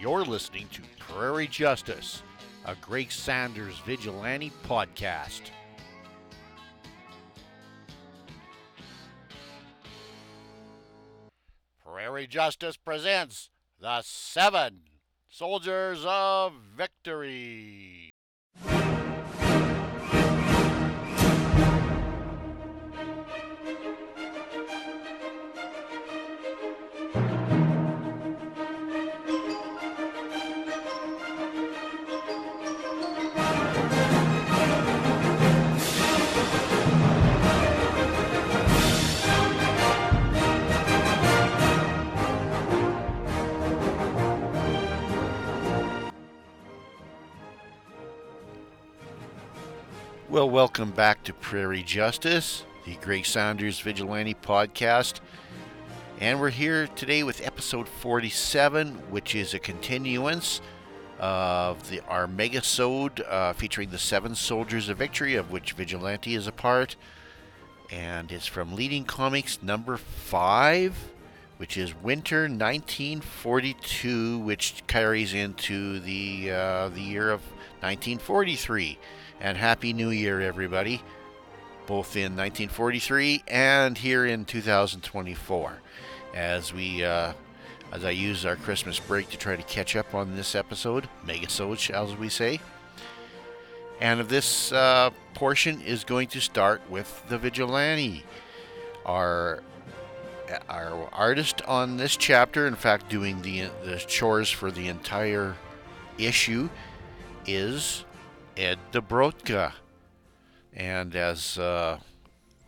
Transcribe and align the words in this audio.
You're 0.00 0.24
listening 0.24 0.68
to 0.74 0.82
Prairie 1.00 1.48
Justice, 1.48 2.22
a 2.64 2.76
Greg 2.76 3.10
Saunders 3.10 3.80
vigilante 3.80 4.52
podcast. 4.64 5.50
Prairie 11.84 12.28
Justice 12.28 12.76
presents 12.76 13.50
the 13.80 14.02
Seven 14.02 14.82
Soldiers 15.28 16.04
of 16.06 16.52
Victory. 16.76 18.12
Well, 50.38 50.50
welcome 50.50 50.92
back 50.92 51.24
to 51.24 51.32
Prairie 51.32 51.82
Justice, 51.82 52.64
the 52.84 52.94
Greg 53.00 53.26
Saunders 53.26 53.80
Vigilante 53.80 54.34
podcast. 54.34 55.18
And 56.20 56.38
we're 56.38 56.50
here 56.50 56.86
today 56.86 57.24
with 57.24 57.44
episode 57.44 57.88
47, 57.88 59.10
which 59.10 59.34
is 59.34 59.52
a 59.52 59.58
continuance 59.58 60.60
of 61.18 61.90
the 61.90 62.02
our 62.02 62.28
megasode 62.28 63.20
uh, 63.28 63.52
featuring 63.54 63.90
the 63.90 63.98
seven 63.98 64.36
soldiers 64.36 64.88
of 64.88 64.98
victory, 64.98 65.34
of 65.34 65.50
which 65.50 65.72
Vigilante 65.72 66.36
is 66.36 66.46
a 66.46 66.52
part. 66.52 66.94
And 67.90 68.30
it's 68.30 68.46
from 68.46 68.76
Leading 68.76 69.06
Comics 69.06 69.60
number 69.60 69.96
five, 69.96 71.10
which 71.56 71.76
is 71.76 71.96
Winter 71.96 72.42
1942, 72.42 74.38
which 74.38 74.84
carries 74.86 75.34
into 75.34 75.98
the 75.98 76.52
uh, 76.52 76.90
the 76.90 77.02
year 77.02 77.28
of 77.28 77.40
1943 77.80 78.98
and 79.40 79.56
Happy 79.56 79.92
New 79.92 80.10
Year, 80.10 80.40
everybody, 80.40 81.02
both 81.86 82.16
in 82.16 82.36
1943 82.36 83.44
and 83.48 83.96
here 83.98 84.26
in 84.26 84.44
2024. 84.44 85.78
As 86.34 86.72
we, 86.72 87.04
uh, 87.04 87.32
as 87.92 88.04
I 88.04 88.10
use 88.10 88.44
our 88.44 88.56
Christmas 88.56 88.98
break 88.98 89.30
to 89.30 89.38
try 89.38 89.56
to 89.56 89.62
catch 89.62 89.96
up 89.96 90.14
on 90.14 90.36
this 90.36 90.54
episode, 90.54 91.08
megasode, 91.24 91.78
shall 91.78 92.14
we 92.16 92.28
say. 92.28 92.60
And 94.00 94.20
of 94.20 94.28
this 94.28 94.72
uh, 94.72 95.10
portion 95.34 95.80
is 95.80 96.04
going 96.04 96.28
to 96.28 96.40
start 96.40 96.82
with 96.88 97.22
the 97.28 97.38
vigilante, 97.38 98.24
our 99.04 99.62
our 100.68 101.08
artist 101.12 101.60
on 101.62 101.96
this 101.96 102.16
chapter. 102.16 102.66
In 102.66 102.74
fact, 102.74 103.08
doing 103.10 103.42
the 103.42 103.68
the 103.84 103.98
chores 103.98 104.50
for 104.50 104.70
the 104.70 104.88
entire 104.88 105.56
issue 106.16 106.68
is 107.46 108.04
Ed 108.58 108.78
Dobrotka. 108.90 109.72
And 110.74 111.14
as 111.14 111.56
uh, 111.58 112.00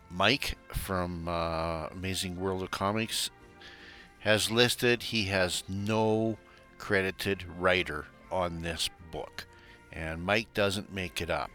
Mike 0.08 0.56
from 0.69 1.27
uh, 1.27 1.88
Amazing 1.88 2.38
World 2.38 2.62
of 2.62 2.70
Comics 2.70 3.30
has 4.20 4.52
listed, 4.52 5.05
he 5.05 5.24
has 5.24 5.64
no 5.69 6.38
credited 6.78 7.44
writer 7.58 8.06
on 8.30 8.62
this 8.62 8.88
book. 9.10 9.47
And 9.92 10.22
Mike 10.22 10.55
doesn't 10.55 10.94
make 10.94 11.20
it 11.20 11.28
up. 11.28 11.50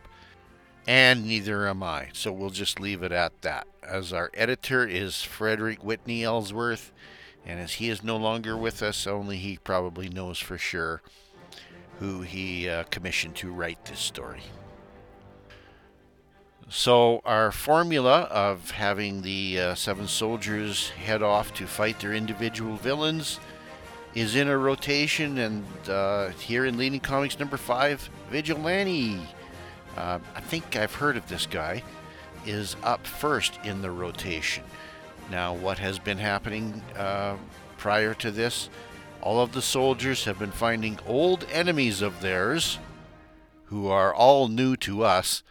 And 0.85 1.25
neither 1.25 1.67
am 1.67 1.81
I. 1.81 2.09
So 2.13 2.31
we'll 2.33 2.49
just 2.49 2.79
leave 2.79 3.03
it 3.03 3.13
at 3.13 3.41
that. 3.41 3.67
As 3.81 4.11
our 4.11 4.29
editor 4.33 4.85
is 4.85 5.23
Frederick 5.23 5.81
Whitney 5.81 6.23
Ellsworth. 6.23 6.91
And 7.45 7.59
as 7.59 7.75
he 7.75 7.89
is 7.89 8.03
no 8.03 8.17
longer 8.17 8.57
with 8.57 8.83
us, 8.83 9.07
only 9.07 9.37
he 9.37 9.57
probably 9.57 10.09
knows 10.09 10.39
for 10.39 10.57
sure 10.57 11.01
who 11.99 12.21
he 12.21 12.69
uh, 12.69 12.83
commissioned 12.85 13.35
to 13.35 13.51
write 13.51 13.83
this 13.85 13.99
story. 13.99 14.41
So, 16.67 17.21
our 17.25 17.51
formula 17.51 18.21
of 18.23 18.71
having 18.71 19.21
the 19.21 19.59
uh, 19.59 19.75
seven 19.75 20.07
soldiers 20.07 20.89
head 20.89 21.21
off 21.21 21.53
to 21.55 21.67
fight 21.67 21.99
their 21.99 22.13
individual 22.13 22.75
villains 22.75 23.39
is 24.15 24.35
in 24.35 24.47
a 24.47 24.57
rotation, 24.57 25.37
and 25.37 25.65
uh, 25.87 26.29
here 26.29 26.65
in 26.65 26.77
Leading 26.77 27.01
Comics 27.01 27.37
number 27.37 27.57
five, 27.57 28.09
Vigilante. 28.31 29.19
Uh, 29.95 30.19
I 30.33 30.41
think 30.41 30.75
I've 30.75 30.95
heard 30.95 31.17
of 31.17 31.27
this 31.27 31.45
guy, 31.45 31.83
is 32.45 32.75
up 32.83 33.05
first 33.05 33.59
in 33.63 33.81
the 33.81 33.91
rotation. 33.91 34.63
Now, 35.29 35.53
what 35.53 35.79
has 35.79 35.99
been 35.99 36.17
happening 36.17 36.81
uh, 36.95 37.37
prior 37.77 38.13
to 38.15 38.31
this? 38.31 38.69
All 39.25 39.41
of 39.41 39.53
the 39.53 39.61
soldiers 39.63 40.25
have 40.25 40.37
been 40.37 40.51
finding 40.51 40.99
old 41.07 41.47
enemies 41.51 42.03
of 42.03 42.21
theirs, 42.21 42.77
who 43.65 43.87
are 43.87 44.13
all 44.13 44.47
new 44.47 44.75
to 44.77 45.03
us, 45.03 45.41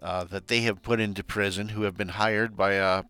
uh, 0.00 0.24
that 0.24 0.48
they 0.48 0.62
have 0.62 0.82
put 0.82 1.00
into 1.00 1.22
prison, 1.22 1.68
who 1.68 1.82
have 1.82 1.98
been 1.98 2.08
hired 2.08 2.56
by 2.56 2.72
a, 2.72 3.02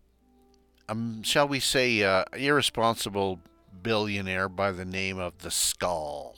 um, 0.89 1.23
shall 1.23 1.47
we 1.47 1.61
say, 1.61 2.01
irresponsible 2.33 3.39
billionaire 3.81 4.49
by 4.49 4.73
the 4.73 4.83
name 4.83 5.17
of 5.17 5.39
the 5.39 5.49
Skull. 5.49 6.35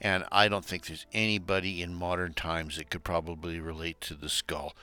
And 0.00 0.24
I 0.32 0.48
don't 0.48 0.64
think 0.64 0.86
there's 0.86 1.04
anybody 1.12 1.82
in 1.82 1.92
modern 1.92 2.32
times 2.32 2.78
that 2.78 2.88
could 2.88 3.04
probably 3.04 3.60
relate 3.60 4.00
to 4.00 4.14
the 4.14 4.30
Skull. 4.30 4.74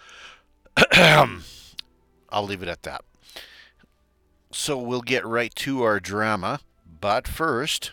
I'll 0.93 2.43
leave 2.43 2.61
it 2.61 2.69
at 2.69 2.83
that. 2.83 3.03
So 4.51 4.77
we'll 4.77 5.01
get 5.01 5.25
right 5.25 5.53
to 5.55 5.81
our 5.81 5.99
drama. 5.99 6.59
But 7.03 7.27
first, 7.27 7.91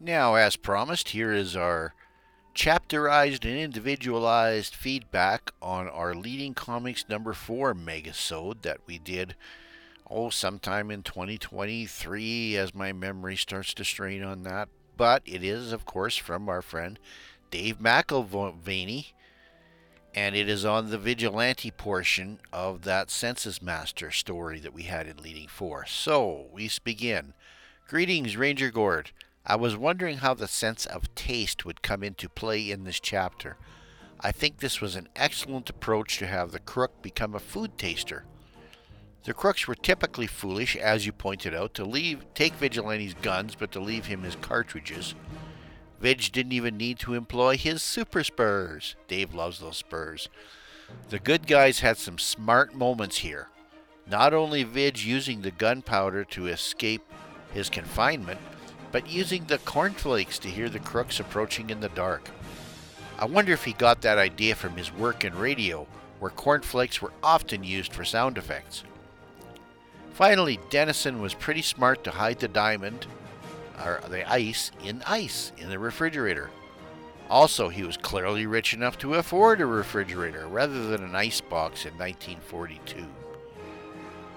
now 0.00 0.34
as 0.34 0.56
promised, 0.56 1.10
here 1.10 1.30
is 1.30 1.54
our 1.54 1.92
chapterized 2.54 3.44
and 3.44 3.58
individualized 3.58 4.74
feedback 4.74 5.52
on 5.60 5.86
our 5.86 6.14
leading 6.14 6.54
comics 6.54 7.04
number 7.06 7.34
four 7.34 7.74
megasode 7.74 8.62
that 8.62 8.78
we 8.86 8.98
did 8.98 9.34
oh 10.08 10.30
sometime 10.30 10.90
in 10.90 11.02
2023 11.02 12.56
as 12.56 12.74
my 12.74 12.94
memory 12.94 13.36
starts 13.36 13.74
to 13.74 13.84
strain 13.84 14.22
on 14.22 14.42
that. 14.44 14.70
But 14.96 15.22
it 15.26 15.44
is 15.44 15.70
of 15.70 15.84
course 15.84 16.16
from 16.16 16.48
our 16.48 16.62
friend 16.62 16.98
dave 17.50 17.78
mcelvaney 17.78 19.08
and 20.14 20.34
it 20.34 20.48
is 20.48 20.64
on 20.64 20.90
the 20.90 20.98
vigilante 20.98 21.70
portion 21.70 22.40
of 22.52 22.82
that 22.82 23.10
Sense 23.10 23.62
Master 23.62 24.10
story 24.10 24.58
that 24.60 24.74
we 24.74 24.84
had 24.84 25.06
in 25.06 25.18
leading 25.18 25.48
four 25.48 25.86
so 25.86 26.46
we 26.52 26.70
begin 26.84 27.34
Greetings, 27.88 28.36
Ranger 28.36 28.70
Gord. 28.70 29.10
I 29.44 29.56
was 29.56 29.76
wondering 29.76 30.18
how 30.18 30.34
the 30.34 30.46
sense 30.46 30.86
of 30.86 31.12
taste 31.16 31.64
would 31.64 31.82
come 31.82 32.04
into 32.04 32.28
play 32.28 32.70
in 32.70 32.84
this 32.84 33.00
chapter. 33.00 33.56
I 34.20 34.30
think 34.30 34.58
this 34.58 34.80
was 34.80 34.94
an 34.94 35.08
excellent 35.16 35.68
approach 35.70 36.18
to 36.18 36.26
have 36.28 36.52
the 36.52 36.60
crook 36.60 37.02
become 37.02 37.34
a 37.34 37.40
food 37.40 37.76
taster. 37.76 38.26
The 39.24 39.34
crooks 39.34 39.66
were 39.66 39.74
typically 39.74 40.26
foolish, 40.26 40.76
as 40.76 41.04
you 41.04 41.12
pointed 41.12 41.54
out, 41.54 41.74
to 41.74 41.84
leave 41.84 42.24
take 42.34 42.54
Vigilante's 42.54 43.14
guns 43.14 43.54
but 43.54 43.72
to 43.72 43.80
leave 43.80 44.06
him 44.06 44.22
his 44.22 44.36
cartridges. 44.36 45.14
Vig 46.00 46.32
didn't 46.32 46.52
even 46.52 46.76
need 46.76 46.98
to 47.00 47.14
employ 47.14 47.56
his 47.56 47.82
super 47.82 48.24
spurs. 48.24 48.96
Dave 49.06 49.34
loves 49.34 49.58
those 49.58 49.76
spurs. 49.76 50.28
The 51.10 51.18
good 51.18 51.46
guys 51.46 51.80
had 51.80 51.98
some 51.98 52.18
smart 52.18 52.74
moments 52.74 53.18
here. 53.18 53.48
Not 54.08 54.32
only 54.32 54.64
Vig 54.64 54.98
using 54.98 55.42
the 55.42 55.50
gunpowder 55.50 56.24
to 56.24 56.46
escape 56.48 57.02
his 57.52 57.68
confinement, 57.68 58.40
but 58.92 59.08
using 59.08 59.44
the 59.44 59.58
cornflakes 59.58 60.38
to 60.40 60.48
hear 60.48 60.68
the 60.68 60.80
crooks 60.80 61.20
approaching 61.20 61.70
in 61.70 61.80
the 61.80 61.90
dark. 61.90 62.28
I 63.18 63.26
wonder 63.26 63.52
if 63.52 63.64
he 63.64 63.72
got 63.74 64.00
that 64.02 64.18
idea 64.18 64.54
from 64.54 64.76
his 64.76 64.92
work 64.92 65.24
in 65.24 65.36
radio, 65.36 65.86
where 66.18 66.30
cornflakes 66.30 67.00
were 67.00 67.12
often 67.22 67.62
used 67.62 67.92
for 67.92 68.04
sound 68.04 68.38
effects. 68.38 68.82
Finally, 70.12 70.58
Dennison 70.70 71.20
was 71.20 71.34
pretty 71.34 71.62
smart 71.62 72.02
to 72.04 72.10
hide 72.10 72.40
the 72.40 72.48
diamond, 72.48 73.06
or 73.84 74.00
the 74.08 74.30
ice, 74.30 74.70
in 74.84 75.02
ice 75.06 75.52
in 75.58 75.70
the 75.70 75.78
refrigerator. 75.78 76.50
Also, 77.28 77.68
he 77.68 77.84
was 77.84 77.96
clearly 77.96 78.44
rich 78.46 78.74
enough 78.74 78.98
to 78.98 79.14
afford 79.14 79.60
a 79.60 79.66
refrigerator 79.66 80.48
rather 80.48 80.88
than 80.88 81.04
an 81.04 81.14
ice 81.14 81.40
box 81.40 81.84
in 81.84 81.92
1942. 81.96 83.06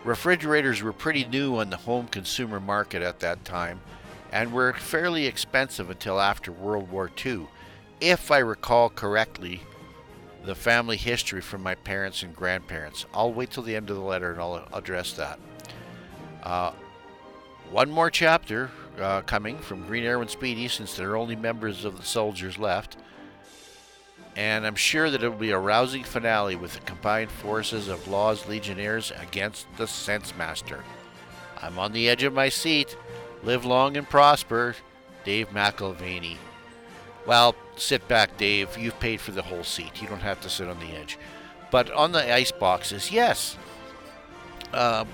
Refrigerators 0.03 0.83
were 0.83 0.93
pretty 0.93 1.25
new 1.25 1.57
on 1.57 1.69
the 1.69 1.77
home 1.77 2.07
consumer 2.07 2.59
market 2.59 3.01
at 3.01 3.19
that 3.21 3.43
time 3.45 3.81
and 4.31 4.51
were 4.51 4.73
fairly 4.73 5.25
expensive 5.25 5.89
until 5.89 6.19
after 6.19 6.51
World 6.51 6.91
War 6.91 7.09
II, 7.25 7.47
if 8.01 8.29
I 8.29 8.39
recall 8.39 8.89
correctly 8.89 9.61
the 10.43 10.55
family 10.55 10.97
history 10.97 11.41
from 11.41 11.63
my 11.63 11.75
parents 11.75 12.21
and 12.21 12.35
grandparents. 12.35 13.05
I'll 13.13 13.31
wait 13.31 13.51
till 13.51 13.63
the 13.63 13.75
end 13.75 13.89
of 13.89 13.95
the 13.95 14.03
letter 14.03 14.31
and 14.31 14.41
I'll 14.41 14.67
address 14.73 15.13
that. 15.13 15.39
Uh, 16.43 16.73
one 17.71 17.89
more 17.89 18.09
chapter 18.09 18.69
uh, 18.99 19.21
coming 19.21 19.57
from 19.57 19.85
Green 19.85 20.03
Arrow 20.03 20.21
and 20.21 20.29
Speedy 20.29 20.67
since 20.67 20.95
they're 20.95 21.17
only 21.17 21.35
members 21.35 21.85
of 21.85 21.97
the 21.97 22.03
soldiers 22.03 22.57
left. 22.57 22.97
And 24.35 24.65
I'm 24.65 24.75
sure 24.75 25.09
that 25.09 25.23
it 25.23 25.29
will 25.29 25.37
be 25.37 25.51
a 25.51 25.59
rousing 25.59 26.03
finale 26.03 26.55
with 26.55 26.73
the 26.73 26.79
combined 26.81 27.31
forces 27.31 27.87
of 27.87 28.07
Law's 28.07 28.47
Legionnaires 28.47 29.11
against 29.21 29.67
the 29.77 29.87
Sense 29.87 30.35
Master. 30.35 30.83
I'm 31.61 31.77
on 31.77 31.93
the 31.93 32.09
edge 32.09 32.23
of 32.23 32.33
my 32.33 32.49
seat. 32.49 32.97
Live 33.43 33.63
long 33.65 33.95
and 33.97 34.09
prosper, 34.09 34.75
Dave 35.23 35.49
McIlvaney. 35.49 36.37
Well, 37.25 37.55
sit 37.75 38.07
back, 38.07 38.37
Dave. 38.37 38.77
You've 38.77 38.99
paid 38.99 39.21
for 39.21 39.31
the 39.31 39.41
whole 39.41 39.63
seat. 39.63 40.01
You 40.01 40.07
don't 40.07 40.21
have 40.21 40.41
to 40.41 40.49
sit 40.49 40.67
on 40.67 40.79
the 40.79 40.93
edge. 40.95 41.17
But 41.71 41.91
on 41.91 42.11
the 42.11 42.33
ice 42.33 42.51
boxes, 42.51 43.11
yes. 43.11 43.57
Uh, 44.73 45.05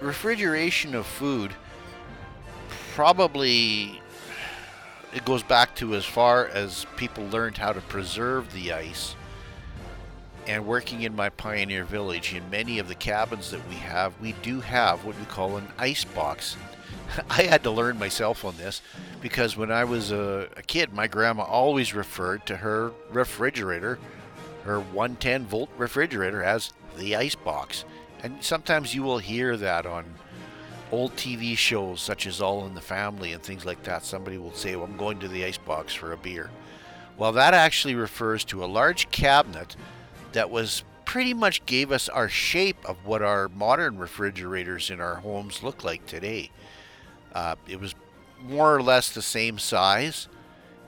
refrigeration 0.00 0.94
of 0.94 1.06
food 1.06 1.52
probably 2.94 4.00
it 5.12 5.24
goes 5.24 5.42
back 5.42 5.74
to 5.74 5.96
as 5.96 6.04
far 6.04 6.46
as 6.46 6.86
people 6.96 7.26
learned 7.26 7.58
how 7.58 7.72
to 7.72 7.80
preserve 7.80 8.52
the 8.52 8.72
ice 8.72 9.16
and 10.46 10.64
working 10.64 11.02
in 11.02 11.16
my 11.16 11.28
pioneer 11.28 11.84
village 11.84 12.32
in 12.32 12.48
many 12.50 12.78
of 12.78 12.86
the 12.86 12.94
cabins 12.94 13.50
that 13.50 13.68
we 13.68 13.74
have 13.74 14.18
we 14.20 14.30
do 14.42 14.60
have 14.60 15.04
what 15.04 15.18
we 15.18 15.24
call 15.24 15.56
an 15.56 15.66
ice 15.76 16.04
box. 16.04 16.56
I 17.30 17.42
had 17.42 17.64
to 17.64 17.70
learn 17.72 17.98
myself 17.98 18.44
on 18.44 18.56
this 18.58 18.80
because 19.20 19.56
when 19.56 19.72
i 19.72 19.82
was 19.82 20.12
a, 20.12 20.48
a 20.56 20.62
kid 20.62 20.92
my 20.92 21.08
grandma 21.08 21.42
always 21.42 21.94
referred 21.94 22.46
to 22.46 22.58
her 22.58 22.92
refrigerator 23.10 23.98
her 24.62 24.78
110 24.78 25.46
volt 25.46 25.68
refrigerator 25.76 26.44
as 26.44 26.72
the 26.96 27.16
ice 27.16 27.34
box. 27.34 27.84
And 28.22 28.42
sometimes 28.42 28.94
you 28.94 29.02
will 29.02 29.18
hear 29.18 29.56
that 29.56 29.84
on 29.84 30.04
old 30.90 31.14
TV 31.16 31.56
shows 31.56 32.00
such 32.00 32.26
as 32.26 32.40
All 32.40 32.66
in 32.66 32.74
the 32.74 32.80
Family 32.80 33.32
and 33.32 33.42
things 33.42 33.64
like 33.64 33.82
that, 33.84 34.04
somebody 34.04 34.38
will 34.38 34.52
say, 34.52 34.76
well, 34.76 34.84
I'm 34.84 34.96
going 34.96 35.18
to 35.20 35.28
the 35.28 35.44
icebox 35.44 35.94
for 35.94 36.12
a 36.12 36.16
beer. 36.16 36.50
Well, 37.16 37.32
that 37.32 37.54
actually 37.54 37.94
refers 37.94 38.44
to 38.46 38.64
a 38.64 38.66
large 38.66 39.10
cabinet 39.10 39.76
that 40.32 40.50
was 40.50 40.84
pretty 41.04 41.34
much 41.34 41.64
gave 41.66 41.92
us 41.92 42.08
our 42.08 42.28
shape 42.28 42.84
of 42.88 43.04
what 43.04 43.22
our 43.22 43.48
modern 43.48 43.98
refrigerators 43.98 44.90
in 44.90 45.00
our 45.00 45.16
homes 45.16 45.62
look 45.62 45.84
like 45.84 46.06
today. 46.06 46.50
Uh, 47.32 47.56
it 47.68 47.80
was 47.80 47.94
more 48.42 48.74
or 48.74 48.82
less 48.82 49.10
the 49.10 49.22
same 49.22 49.58
size, 49.58 50.28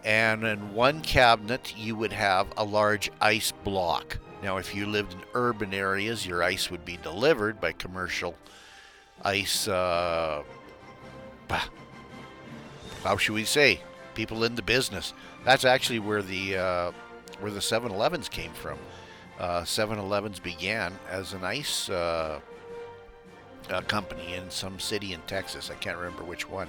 and 0.04 0.44
in 0.44 0.74
one 0.74 1.00
cabinet, 1.00 1.74
you 1.76 1.96
would 1.96 2.12
have 2.12 2.46
a 2.56 2.64
large 2.64 3.10
ice 3.20 3.52
block. 3.64 4.18
Now, 4.42 4.58
if 4.58 4.74
you 4.74 4.86
lived 4.86 5.14
in 5.14 5.20
urban 5.34 5.72
areas, 5.72 6.26
your 6.26 6.42
ice 6.42 6.70
would 6.70 6.84
be 6.84 6.98
delivered 6.98 7.60
by 7.60 7.72
commercial 7.72 8.36
ice. 9.22 9.68
Uh, 9.68 10.42
how 13.02 13.16
should 13.16 13.34
we 13.34 13.44
say? 13.44 13.80
People 14.14 14.44
in 14.44 14.54
the 14.54 14.62
business. 14.62 15.12
That's 15.44 15.64
actually 15.64 16.00
where 16.00 16.22
the 16.22 16.56
uh, 16.56 16.92
where 17.40 17.52
the 17.52 17.60
7-Elevens 17.60 18.28
came 18.28 18.52
from. 18.52 18.78
Uh, 19.38 19.60
7-Elevens 19.60 20.40
began 20.40 20.98
as 21.10 21.34
an 21.34 21.44
ice 21.44 21.90
uh, 21.90 22.40
company 23.86 24.34
in 24.34 24.50
some 24.50 24.80
city 24.80 25.12
in 25.12 25.20
Texas. 25.26 25.70
I 25.70 25.74
can't 25.74 25.98
remember 25.98 26.24
which 26.24 26.48
one. 26.48 26.68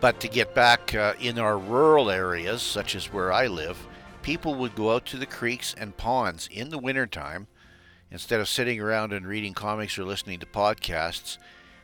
But 0.00 0.18
to 0.20 0.28
get 0.28 0.54
back 0.54 0.94
uh, 0.94 1.14
in 1.20 1.38
our 1.38 1.58
rural 1.58 2.10
areas, 2.10 2.62
such 2.62 2.96
as 2.96 3.12
where 3.12 3.32
I 3.32 3.46
live, 3.46 3.86
people 4.22 4.54
would 4.54 4.74
go 4.74 4.94
out 4.94 5.04
to 5.06 5.16
the 5.16 5.26
creeks 5.26 5.74
and 5.78 5.96
ponds 5.96 6.48
in 6.50 6.70
the 6.70 6.78
wintertime 6.78 7.46
instead 8.10 8.40
of 8.40 8.48
sitting 8.48 8.80
around 8.80 9.12
and 9.12 9.26
reading 9.26 9.54
comics 9.54 9.98
or 9.98 10.04
listening 10.04 10.40
to 10.40 10.46
podcasts 10.46 11.38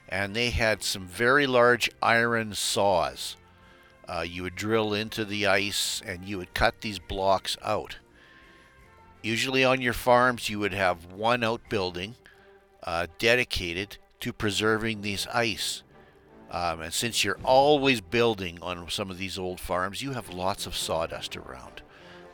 and 0.09 0.35
they 0.35 0.51
had 0.51 0.83
some 0.83 1.07
very 1.07 1.47
large 1.47 1.91
iron 2.03 2.55
saws. 2.55 3.37
Uh, 4.09 4.25
you 4.27 4.43
would 4.43 4.57
drill 4.57 4.95
into 4.95 5.25
the 5.25 5.47
ice 5.47 6.01
and 6.05 6.25
you 6.25 6.39
would 6.39 6.55
cut 6.55 6.81
these 6.81 6.99
blocks 6.99 7.57
out. 7.63 7.99
Usually 9.23 9.65
on 9.65 9.83
your 9.83 9.93
farms, 9.93 10.49
you 10.49 10.59
would 10.61 10.73
have 10.73 11.13
one 11.13 11.45
outbuilding 11.45 12.15
uh, 12.83 13.07
dedicated 13.19 13.99
to 14.21 14.33
preserving 14.33 15.03
these 15.03 15.27
ice. 15.29 15.83
Um, 16.51 16.81
and 16.81 16.95
since 16.95 17.23
you're 17.23 17.39
always 17.45 18.01
building 18.01 18.59
on 18.63 18.89
some 18.89 19.11
of 19.11 19.19
these 19.19 19.39
old 19.39 19.61
farms, 19.61 20.01
you 20.01 20.13
have 20.13 20.33
lots 20.33 20.67
of 20.67 20.75
sawdust 20.75 21.37
around 21.37 21.83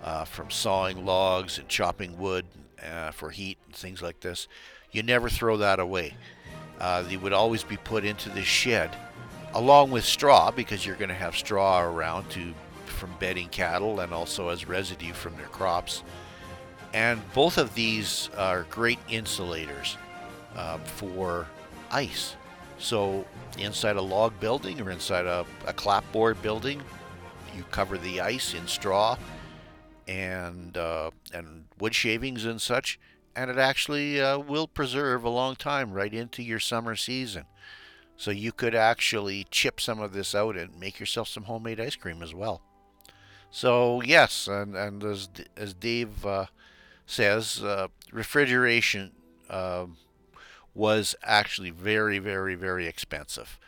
uh, 0.03 0.25
from 0.25 0.51
sawing 0.51 1.05
logs 1.05 1.59
and 1.59 1.69
chopping 1.69 2.19
wood 2.19 2.47
uh, 2.89 3.11
for 3.11 3.31
heat 3.31 3.59
and 3.67 3.75
things 3.75 4.01
like 4.01 4.21
this. 4.21 4.47
You 4.93 5.03
never 5.03 5.29
throw 5.29 5.57
that 5.57 5.81
away. 5.81 6.15
Uh, 6.81 7.03
they 7.03 7.17
would 7.17 7.33
always 7.33 7.63
be 7.63 7.77
put 7.77 8.05
into 8.05 8.29
this 8.31 8.47
shed 8.47 8.97
along 9.55 9.91
with 9.91 10.05
straw 10.05 10.51
because 10.51 10.85
you're 10.85 10.97
going 10.97 11.09
to 11.09 11.15
have 11.15 11.37
straw 11.37 11.83
around 11.83 12.29
to 12.31 12.53
from 12.87 13.15
bedding 13.19 13.49
cattle 13.49 14.01
and 14.01 14.13
also 14.13 14.49
as 14.49 14.67
residue 14.67 15.13
from 15.13 15.37
their 15.37 15.47
crops. 15.47 16.03
And 16.93 17.21
both 17.35 17.59
of 17.59 17.75
these 17.75 18.31
are 18.37 18.67
great 18.71 18.99
insulators 19.09 19.97
uh, 20.57 20.79
for 20.79 21.47
ice. 21.91 22.37
So 22.79 23.25
inside 23.59 23.97
a 23.97 24.03
log 24.03 24.39
building 24.41 24.81
or 24.81 24.91
inside 24.91 25.27
a, 25.27 25.45
a 25.67 25.73
clapboard 25.73 26.41
building, 26.43 26.83
you 27.57 27.65
cover 27.71 27.99
the 27.99 28.21
ice 28.21 28.55
in 28.55 28.67
straw 28.67 29.17
and 30.07 30.77
uh, 30.77 31.11
and 31.33 31.65
wood 31.79 31.95
shavings 31.95 32.45
and 32.45 32.61
such 32.61 32.99
and 33.37 33.51
it 33.51 33.59
actually 33.59 34.21
uh, 34.21 34.39
will 34.39 34.69
preserve 34.69 35.25
a 35.25 35.31
long 35.31 35.57
time 35.57 35.93
right 35.93 36.13
into 36.13 36.43
your 36.43 36.61
summer 36.61 36.97
season. 36.97 37.45
So 38.17 38.31
you 38.31 38.53
could 38.53 38.75
actually 38.75 39.47
chip 39.51 39.81
some 39.81 40.01
of 40.01 40.13
this 40.13 40.35
out 40.35 40.57
and 40.57 40.79
make 40.79 41.01
yourself 41.01 41.29
some 41.29 41.45
homemade 41.45 41.81
ice 41.81 41.97
cream 41.97 42.23
as 42.23 42.35
well. 42.35 42.63
So 43.51 44.03
yes, 44.03 44.49
and, 44.49 44.77
and 44.77 45.03
as 45.05 45.29
as 45.57 45.75
Dave 45.75 46.25
uh, 46.25 46.47
says, 47.07 47.63
uh, 47.63 47.89
refrigeration 48.13 49.13
um, 49.51 49.97
was 50.75 51.15
actually 51.23 51.71
very, 51.71 52.19
very, 52.19 52.55
very 52.55 52.87
expensive. 52.87 53.59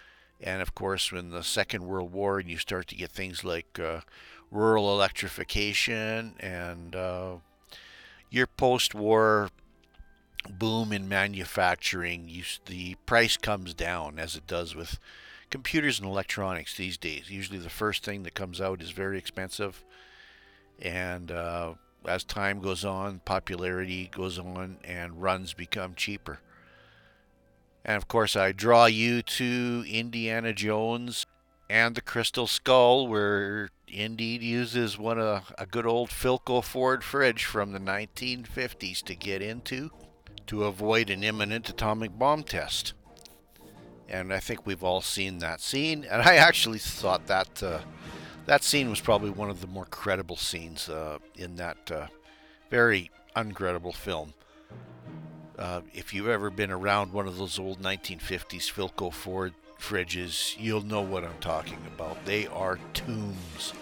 And 0.41 0.61
of 0.61 0.75
course, 0.75 1.13
when 1.13 1.31
the 1.31 1.43
Second 1.43 1.87
World 1.87 2.13
War, 2.13 2.39
and 2.39 2.51
you 2.51 2.59
start 2.59 2.89
to 2.89 2.97
get 2.97 3.11
things 3.11 3.45
like 3.45 3.79
uh, 3.79 4.01
rural 4.51 4.93
electrification 4.93 6.35
and 6.41 6.95
uh, 6.95 7.37
your 8.31 8.47
post-war 8.47 9.51
boom 10.49 10.93
in 10.93 11.09
manufacturing, 11.09 12.29
you, 12.29 12.45
the 12.67 12.95
price 13.07 13.37
comes 13.37 13.75
down 13.75 14.19
as 14.19 14.37
it 14.37 14.47
does 14.47 14.75
with 14.75 14.99
computers 15.51 15.99
and 15.99 16.09
electronics 16.09 16.77
these 16.77 16.97
days. 16.97 17.31
Usually, 17.31 17.59
the 17.59 17.71
first 17.71 18.05
thing 18.05 18.23
that 18.23 18.35
comes 18.35 18.61
out 18.61 18.83
is 18.83 18.91
very 18.91 19.19
expensive, 19.19 19.85
and 20.81 21.31
uh, 21.31 21.75
as 22.07 22.25
time 22.25 22.61
goes 22.61 22.85
on, 22.85 23.21
popularity 23.25 24.11
goes 24.15 24.39
on, 24.39 24.79
and 24.85 25.23
runs 25.23 25.53
become 25.53 25.95
cheaper. 25.95 26.41
And 27.85 27.97
of 27.97 28.09
course, 28.09 28.35
I 28.35 28.53
draw 28.53 28.87
you 28.87 29.23
to 29.23 29.85
Indiana 29.89 30.53
Jones 30.53 31.27
and 31.69 31.95
the 31.95 32.01
Crystal 32.01 32.47
Skull, 32.47 33.09
where 33.09 33.71
Indy 33.89 34.39
uses 34.41 34.99
one 34.99 35.19
of 35.19 35.53
a 35.59 35.67
good 35.67 35.87
old 35.87 36.11
Philco 36.11 36.63
Ford 36.63 37.03
fridge 37.03 37.45
from 37.45 37.73
the 37.73 37.79
1950s 37.79 39.03
to 39.03 39.15
get 39.15 39.43
into 39.43 39.91
to 40.47 40.65
avoid 40.65 41.11
an 41.11 41.25
imminent 41.25 41.69
atomic 41.69 42.17
bomb 42.17 42.43
test. 42.43 42.95
And 44.09 44.33
I 44.33 44.39
think 44.39 44.65
we've 44.65 44.85
all 44.85 45.01
seen 45.01 45.39
that 45.39 45.61
scene. 45.61 46.05
And 46.09 46.23
I 46.23 46.37
actually 46.37 46.79
thought 46.79 47.27
that 47.27 47.63
uh, 47.63 47.81
that 48.47 48.63
scene 48.63 48.89
was 48.89 49.01
probably 49.01 49.31
one 49.31 49.51
of 49.51 49.61
the 49.61 49.67
more 49.67 49.87
credible 49.87 50.37
scenes 50.37 50.89
uh, 50.89 51.19
in 51.35 51.57
that 51.57 51.91
uh, 51.91 52.07
very 52.71 53.11
uncredible 53.35 53.95
film. 53.95 54.35
Uh, 55.59 55.81
if 55.93 56.13
you've 56.15 56.29
ever 56.29 56.51
been 56.51 56.71
around 56.71 57.13
one 57.13 57.27
of 57.27 57.39
those 57.39 57.59
old 57.59 57.81
1950s 57.81 58.71
Philco 58.71 59.13
Ford 59.13 59.55
fridges, 59.87 60.57
you'll 60.59 60.85
know 60.85 61.01
what 61.01 61.25
I'm 61.25 61.39
talking 61.41 61.79
about. 61.87 62.25
They 62.25 62.47
are 62.49 62.79
tombs. 62.95 63.73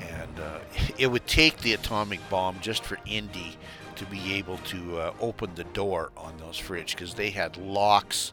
And 0.00 0.38
uh, 0.38 0.58
it 0.98 1.06
would 1.06 1.26
take 1.26 1.58
the 1.58 1.72
atomic 1.72 2.20
bomb 2.28 2.58
just 2.60 2.84
for 2.84 2.98
Indy 3.06 3.56
to 3.96 4.04
be 4.06 4.34
able 4.34 4.58
to 4.58 4.98
uh, 4.98 5.12
open 5.20 5.50
the 5.54 5.64
door 5.64 6.10
on 6.16 6.36
those 6.38 6.60
fridges 6.60 6.90
because 6.90 7.14
they 7.14 7.30
had 7.30 7.56
locks 7.56 8.32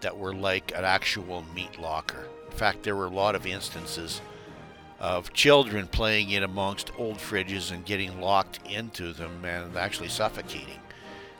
that 0.00 0.18
were 0.18 0.34
like 0.34 0.72
an 0.76 0.84
actual 0.84 1.44
meat 1.54 1.78
locker. 1.80 2.28
In 2.50 2.56
fact, 2.56 2.82
there 2.82 2.96
were 2.96 3.06
a 3.06 3.10
lot 3.10 3.34
of 3.34 3.46
instances 3.46 4.20
of 4.98 5.32
children 5.32 5.86
playing 5.86 6.30
in 6.30 6.42
amongst 6.42 6.90
old 6.98 7.18
fridges 7.18 7.70
and 7.70 7.84
getting 7.84 8.20
locked 8.20 8.58
into 8.68 9.12
them 9.12 9.44
and 9.44 9.76
actually 9.76 10.08
suffocating. 10.08 10.80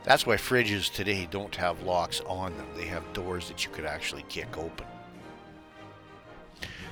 That's 0.06 0.25
why 0.25 0.36
fridges 0.36 0.90
today 0.90 1.26
don't 1.28 1.56
have 1.56 1.82
locks 1.82 2.20
on 2.28 2.56
them. 2.56 2.68
They 2.76 2.86
have 2.86 3.12
doors 3.12 3.48
that 3.48 3.64
you 3.64 3.72
could 3.72 3.84
actually 3.84 4.25
kick 4.28 4.56
open. 4.56 4.86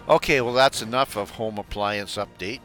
Okay, 0.09 0.40
well, 0.40 0.52
that's 0.52 0.83
enough 0.83 1.16
of 1.16 1.30
home 1.30 1.56
appliance 1.56 2.16
update. 2.16 2.61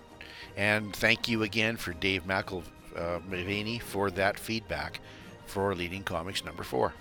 And 0.57 0.93
thank 0.93 1.29
you 1.29 1.43
again 1.43 1.77
for 1.77 1.93
Dave 1.93 2.23
McIlvaney 2.25 3.77
uh, 3.77 3.83
for 3.83 4.09
that 4.11 4.39
feedback 4.39 4.99
for 5.45 5.73
Leading 5.75 6.03
Comics 6.03 6.43
number 6.43 6.63
four. 6.63 6.95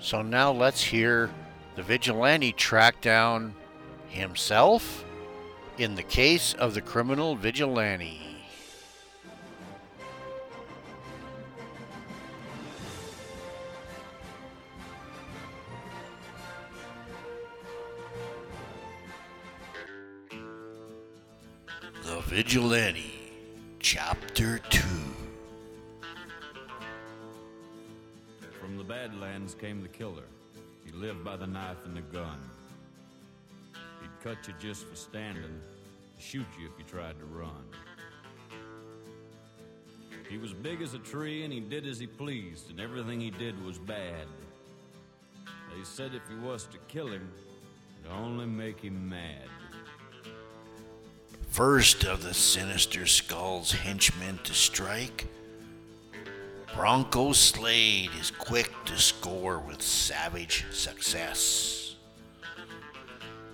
So 0.00 0.22
now 0.22 0.52
let's 0.52 0.82
hear 0.82 1.30
the 1.76 1.82
vigilante 1.82 2.52
track 2.52 3.02
down 3.02 3.54
himself 4.08 5.04
in 5.76 5.96
the 5.96 6.02
case 6.02 6.54
of 6.54 6.72
the 6.72 6.80
criminal 6.80 7.36
vigilante. 7.36 8.33
Vigilante, 22.34 23.14
Chapter 23.78 24.58
2. 24.58 24.80
From 28.60 28.76
the 28.76 28.82
Badlands 28.82 29.54
came 29.54 29.80
the 29.82 29.88
killer. 29.88 30.24
He 30.84 30.90
lived 30.90 31.22
by 31.22 31.36
the 31.36 31.46
knife 31.46 31.76
and 31.84 31.96
the 31.96 32.00
gun. 32.00 32.40
He'd 33.72 34.20
cut 34.24 34.48
you 34.48 34.54
just 34.58 34.84
for 34.84 34.96
standing, 34.96 35.60
shoot 36.18 36.46
you 36.58 36.66
if 36.66 36.72
you 36.76 36.84
tried 36.90 37.20
to 37.20 37.24
run. 37.24 37.64
He 40.28 40.36
was 40.36 40.52
big 40.52 40.82
as 40.82 40.94
a 40.94 40.98
tree 40.98 41.44
and 41.44 41.52
he 41.52 41.60
did 41.60 41.86
as 41.86 42.00
he 42.00 42.08
pleased, 42.08 42.68
and 42.68 42.80
everything 42.80 43.20
he 43.20 43.30
did 43.30 43.64
was 43.64 43.78
bad. 43.78 44.26
They 45.46 45.84
said 45.84 46.10
if 46.14 46.22
you 46.28 46.40
was 46.40 46.66
to 46.66 46.78
kill 46.88 47.06
him, 47.06 47.30
it'd 48.00 48.10
only 48.10 48.46
make 48.46 48.80
him 48.80 49.08
mad. 49.08 49.48
First 51.54 52.02
of 52.02 52.24
the 52.24 52.34
sinister 52.34 53.06
skull's 53.06 53.70
henchmen 53.70 54.40
to 54.42 54.52
strike, 54.52 55.28
Bronco 56.74 57.32
Slade 57.32 58.10
is 58.20 58.32
quick 58.32 58.72
to 58.86 58.98
score 58.98 59.60
with 59.60 59.80
savage 59.80 60.64
success. 60.72 61.94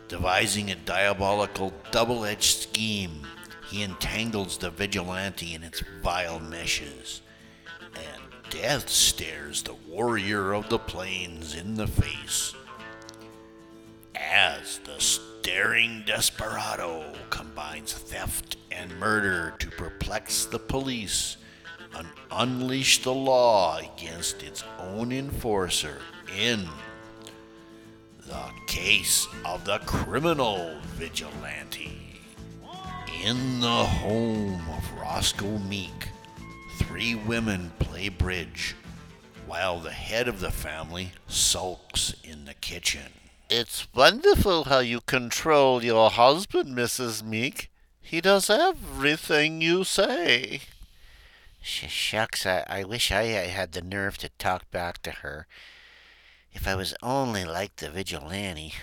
Devising 0.08 0.70
a 0.70 0.76
diabolical 0.76 1.74
double 1.90 2.24
edged 2.24 2.62
scheme, 2.62 3.26
he 3.68 3.82
entangles 3.82 4.56
the 4.56 4.70
vigilante 4.70 5.54
in 5.54 5.62
its 5.62 5.82
vile 6.02 6.40
meshes, 6.40 7.20
and 7.94 8.22
death 8.48 8.88
stares 8.88 9.62
the 9.62 9.76
warrior 9.86 10.54
of 10.54 10.70
the 10.70 10.78
plains 10.78 11.54
in 11.54 11.74
the 11.74 11.86
face 11.86 12.54
as 14.14 14.78
the 14.84 14.98
staring 15.50 16.04
desperado 16.06 17.12
combines 17.28 17.92
theft 17.92 18.56
and 18.70 18.96
murder 19.00 19.52
to 19.58 19.68
perplex 19.68 20.44
the 20.44 20.58
police 20.60 21.38
and 21.96 22.06
unleash 22.30 23.02
the 23.02 23.12
law 23.12 23.76
against 23.78 24.44
its 24.44 24.62
own 24.78 25.10
enforcer 25.10 25.98
in 26.38 26.68
the 28.28 28.44
case 28.68 29.26
of 29.44 29.64
the 29.64 29.78
criminal 29.80 30.78
vigilante. 30.94 31.98
In 33.24 33.58
the 33.58 33.66
home 33.66 34.62
of 34.78 35.00
Roscoe 35.00 35.58
Meek, 35.58 36.10
three 36.78 37.16
women 37.16 37.72
play 37.80 38.08
bridge 38.08 38.76
while 39.48 39.80
the 39.80 39.90
head 39.90 40.28
of 40.28 40.38
the 40.38 40.52
family 40.52 41.10
sulks 41.26 42.14
in 42.22 42.44
the 42.44 42.54
kitchen. 42.54 43.10
It's 43.52 43.88
wonderful 43.92 44.66
how 44.66 44.78
you 44.78 45.00
control 45.00 45.82
your 45.82 46.08
husband, 46.08 46.68
Mrs. 46.68 47.24
Meek. 47.24 47.68
He 48.00 48.20
does 48.20 48.48
everything 48.48 49.60
you 49.60 49.82
say. 49.82 50.60
Sh- 51.60 51.88
shucks, 51.88 52.46
I, 52.46 52.64
I 52.68 52.84
wish 52.84 53.10
I 53.10 53.24
had 53.24 53.72
the 53.72 53.82
nerve 53.82 54.18
to 54.18 54.28
talk 54.38 54.70
back 54.70 55.02
to 55.02 55.10
her. 55.10 55.48
If 56.52 56.68
I 56.68 56.76
was 56.76 56.94
only 57.02 57.44
like 57.44 57.74
the 57.74 57.90
vigilante. 57.90 58.74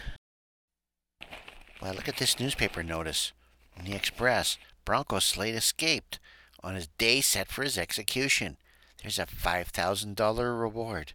Why, 1.80 1.92
look 1.92 2.10
at 2.10 2.18
this 2.18 2.38
newspaper 2.38 2.84
notice. 2.84 3.32
In 3.78 3.86
the 3.86 3.96
Express, 3.96 4.58
Bronco 4.84 5.20
Slade 5.20 5.56
escaped 5.56 6.20
on 6.62 6.76
his 6.76 6.88
day 6.98 7.22
set 7.22 7.48
for 7.48 7.64
his 7.64 7.78
execution. 7.78 8.58
There's 9.02 9.18
a 9.18 9.28
$5,000 9.28 10.60
reward. 10.60 11.14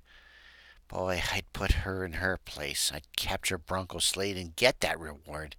Boy, 0.88 1.22
I'd 1.32 1.41
put 1.52 1.72
her 1.72 2.04
in 2.04 2.14
her 2.14 2.38
place. 2.44 2.90
I'd 2.94 3.16
capture 3.16 3.58
Bronco 3.58 3.98
Slade 3.98 4.36
and 4.36 4.56
get 4.56 4.80
that 4.80 4.98
reward. 4.98 5.56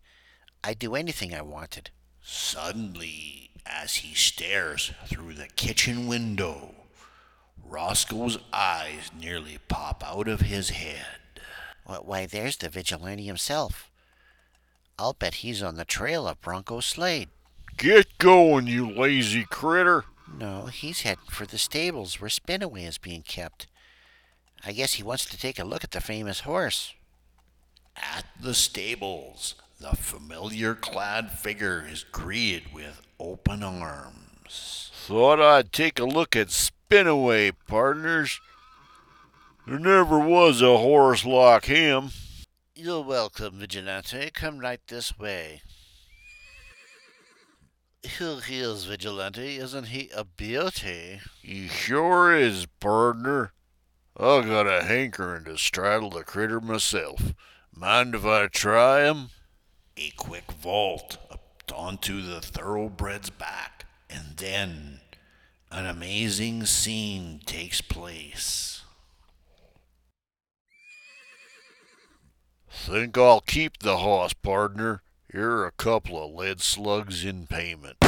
I'd 0.63 0.79
do 0.79 0.95
anything 0.95 1.33
I 1.33 1.41
wanted. 1.41 1.91
Suddenly, 2.21 3.51
as 3.65 3.95
he 3.95 4.15
stares 4.15 4.91
through 5.07 5.33
the 5.33 5.47
kitchen 5.47 6.07
window, 6.07 6.75
Roscoe's 7.63 8.37
eyes 8.51 9.11
nearly 9.17 9.57
pop 9.67 10.03
out 10.05 10.27
of 10.27 10.41
his 10.41 10.69
head. 10.69 11.05
Why, 11.85 12.25
there's 12.25 12.57
the 12.57 12.69
vigilante 12.69 13.25
himself. 13.25 13.89
I'll 14.97 15.13
bet 15.13 15.35
he's 15.35 15.63
on 15.63 15.75
the 15.75 15.85
trail 15.85 16.27
of 16.27 16.39
Bronco 16.39 16.79
Slade. 16.79 17.29
Get 17.77 18.17
going, 18.19 18.67
you 18.67 18.89
lazy 18.89 19.43
critter. 19.43 20.05
No, 20.31 20.67
he's 20.67 21.01
heading 21.01 21.25
for 21.29 21.45
the 21.45 21.57
stables 21.57 22.21
where 22.21 22.29
Spinaway 22.29 22.87
is 22.87 22.97
being 22.97 23.23
kept. 23.23 23.67
I 24.65 24.71
guess 24.71 24.93
he 24.93 25.03
wants 25.03 25.25
to 25.25 25.37
take 25.37 25.59
a 25.59 25.65
look 25.65 25.83
at 25.83 25.91
the 25.91 26.01
famous 26.01 26.41
horse. 26.41 26.93
At 27.95 28.25
the 28.41 28.53
stables, 28.53 29.55
the 29.79 29.95
familiar 29.95 30.73
clad 30.73 31.31
figure 31.31 31.85
is 31.87 32.05
greeted 32.11 32.73
with 32.73 33.01
open 33.19 33.61
arms. 33.61 34.91
Thought 34.93 35.41
I'd 35.41 35.73
take 35.73 35.99
a 35.99 36.05
look 36.05 36.35
at 36.35 36.47
Spinaway, 36.47 37.53
partners. 37.67 38.39
There 39.67 39.79
never 39.79 40.19
was 40.19 40.61
a 40.61 40.77
horse 40.77 41.25
like 41.25 41.65
him. 41.65 42.11
You're 42.75 43.03
welcome, 43.03 43.59
Vigilante. 43.59 44.29
Come 44.33 44.59
right 44.59 44.81
this 44.87 45.17
way. 45.17 45.61
Here 48.01 48.41
he 48.41 48.59
is, 48.59 48.85
Vigilante. 48.85 49.57
Isn't 49.57 49.85
he 49.85 50.09
a 50.15 50.25
beauty? 50.25 51.21
He 51.41 51.67
sure 51.69 52.35
is, 52.35 52.65
partner. 52.81 53.52
I 54.15 54.41
got 54.41 54.67
a 54.67 54.83
hankering 54.83 55.45
to 55.45 55.57
straddle 55.57 56.11
the 56.11 56.23
critter 56.23 56.61
myself. 56.61 57.33
Mind 57.73 58.13
if 58.13 58.25
I 58.25 58.45
try 58.47 59.05
him? 59.05 59.29
A 59.97 60.11
quick 60.11 60.51
vault 60.51 61.17
up 61.31 61.41
onto 61.73 62.21
the 62.21 62.39
thoroughbred's 62.39 63.31
back, 63.31 63.85
and 64.09 64.37
then 64.37 64.99
an 65.71 65.87
amazing 65.87 66.65
scene 66.65 67.41
takes 67.45 67.81
place. 67.81 68.83
Think 72.69 73.17
I'll 73.17 73.41
keep 73.41 73.79
the 73.79 73.97
hoss, 73.97 74.33
partner. 74.33 75.01
Here 75.31 75.49
are 75.49 75.65
a 75.65 75.71
couple 75.71 76.23
of 76.23 76.35
lead 76.35 76.61
slugs 76.61 77.25
in 77.25 77.47
payment. 77.47 78.02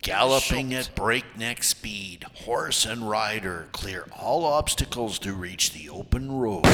Galloping 0.00 0.72
at 0.74 0.94
breakneck 0.94 1.64
speed, 1.64 2.24
horse 2.44 2.86
and 2.86 3.08
rider 3.08 3.68
clear 3.72 4.06
all 4.16 4.44
obstacles 4.44 5.18
to 5.20 5.32
reach 5.32 5.72
the 5.72 5.88
open 5.88 6.30
road. 6.30 6.66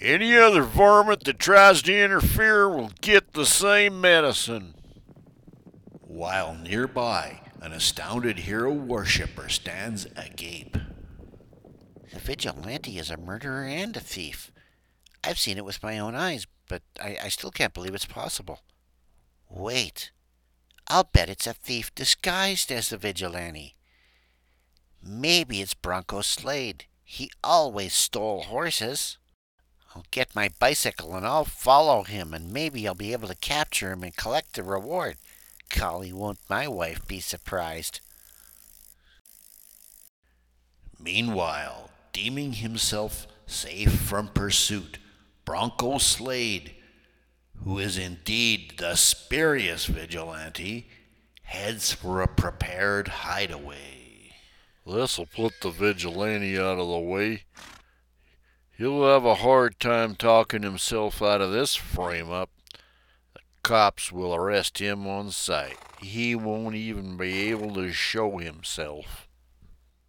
Any 0.00 0.36
other 0.36 0.62
varmint 0.62 1.24
that 1.24 1.38
tries 1.38 1.82
to 1.82 1.96
interfere 1.96 2.68
will 2.68 2.90
get 3.00 3.32
the 3.32 3.46
same 3.46 4.00
medicine. 4.00 4.74
While 6.00 6.54
nearby, 6.54 7.40
an 7.60 7.72
astounded 7.72 8.40
hero 8.40 8.72
worshipper 8.72 9.48
stands 9.48 10.06
agape. 10.16 10.76
The 12.12 12.18
vigilante 12.18 12.98
is 12.98 13.10
a 13.10 13.16
murderer 13.16 13.64
and 13.64 13.96
a 13.96 14.00
thief. 14.00 14.50
I've 15.22 15.38
seen 15.38 15.56
it 15.56 15.64
with 15.64 15.82
my 15.82 15.98
own 15.98 16.14
eyes, 16.14 16.46
but 16.68 16.82
I, 17.00 17.18
I 17.24 17.28
still 17.28 17.50
can't 17.50 17.74
believe 17.74 17.94
it's 17.94 18.06
possible. 18.06 18.60
Wait. 19.48 20.10
I'll 20.90 21.04
bet 21.04 21.28
it's 21.28 21.46
a 21.46 21.52
thief 21.52 21.94
disguised 21.94 22.72
as 22.72 22.88
the 22.88 22.96
vigilante. 22.96 23.76
Maybe 25.02 25.60
it's 25.60 25.74
Bronco 25.74 26.22
Slade. 26.22 26.86
He 27.04 27.30
always 27.44 27.92
stole 27.92 28.42
horses. 28.44 29.18
I'll 29.94 30.06
get 30.10 30.34
my 30.34 30.50
bicycle 30.58 31.14
and 31.14 31.26
I'll 31.26 31.44
follow 31.44 32.04
him, 32.04 32.32
and 32.32 32.52
maybe 32.52 32.86
I'll 32.86 32.94
be 32.94 33.12
able 33.12 33.28
to 33.28 33.34
capture 33.34 33.92
him 33.92 34.02
and 34.02 34.16
collect 34.16 34.54
the 34.54 34.62
reward. 34.62 35.16
Golly, 35.68 36.12
won't 36.12 36.38
my 36.48 36.66
wife 36.66 37.06
be 37.06 37.20
surprised? 37.20 38.00
Meanwhile, 40.98 41.90
deeming 42.12 42.54
himself 42.54 43.26
safe 43.46 43.92
from 43.92 44.28
pursuit, 44.28 44.98
Bronco 45.44 45.98
Slade 45.98 46.74
who 47.64 47.78
is 47.78 47.98
indeed 47.98 48.74
the 48.78 48.94
spurious 48.94 49.86
vigilante, 49.86 50.88
heads 51.42 51.92
for 51.92 52.20
a 52.20 52.28
prepared 52.28 53.08
hideaway. 53.08 54.32
This'll 54.86 55.26
put 55.26 55.60
the 55.60 55.70
vigilante 55.70 56.58
out 56.58 56.78
of 56.78 56.88
the 56.88 56.98
way. 56.98 57.44
He'll 58.76 59.04
have 59.04 59.24
a 59.24 59.36
hard 59.36 59.78
time 59.80 60.14
talking 60.14 60.62
himself 60.62 61.20
out 61.20 61.40
of 61.40 61.50
this 61.50 61.74
frame 61.74 62.30
up. 62.30 62.50
The 63.34 63.40
cops 63.62 64.12
will 64.12 64.34
arrest 64.34 64.78
him 64.78 65.06
on 65.06 65.30
sight. 65.30 65.76
He 66.00 66.34
won't 66.34 66.76
even 66.76 67.16
be 67.16 67.50
able 67.50 67.74
to 67.74 67.92
show 67.92 68.38
himself. 68.38 69.28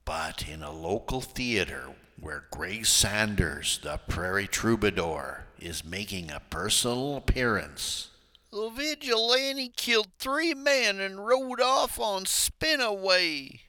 But 0.05 0.47
in 0.47 0.63
a 0.63 0.71
local 0.71 1.19
theater 1.19 1.95
where 2.19 2.45
Greg 2.51 2.85
Saunders, 2.85 3.79
the 3.81 3.99
prairie 4.07 4.47
troubadour, 4.47 5.48
is 5.61 5.83
making 5.83 6.31
a 6.31 6.41
personal 6.49 7.17
appearance. 7.17 8.09
The 8.51 8.69
vigilante 8.69 9.71
killed 9.75 10.07
three 10.17 10.53
men 10.53 10.99
and 10.99 11.25
rode 11.25 11.61
off 11.61 11.99
on 11.99 12.25
Spinaway. 12.25 13.59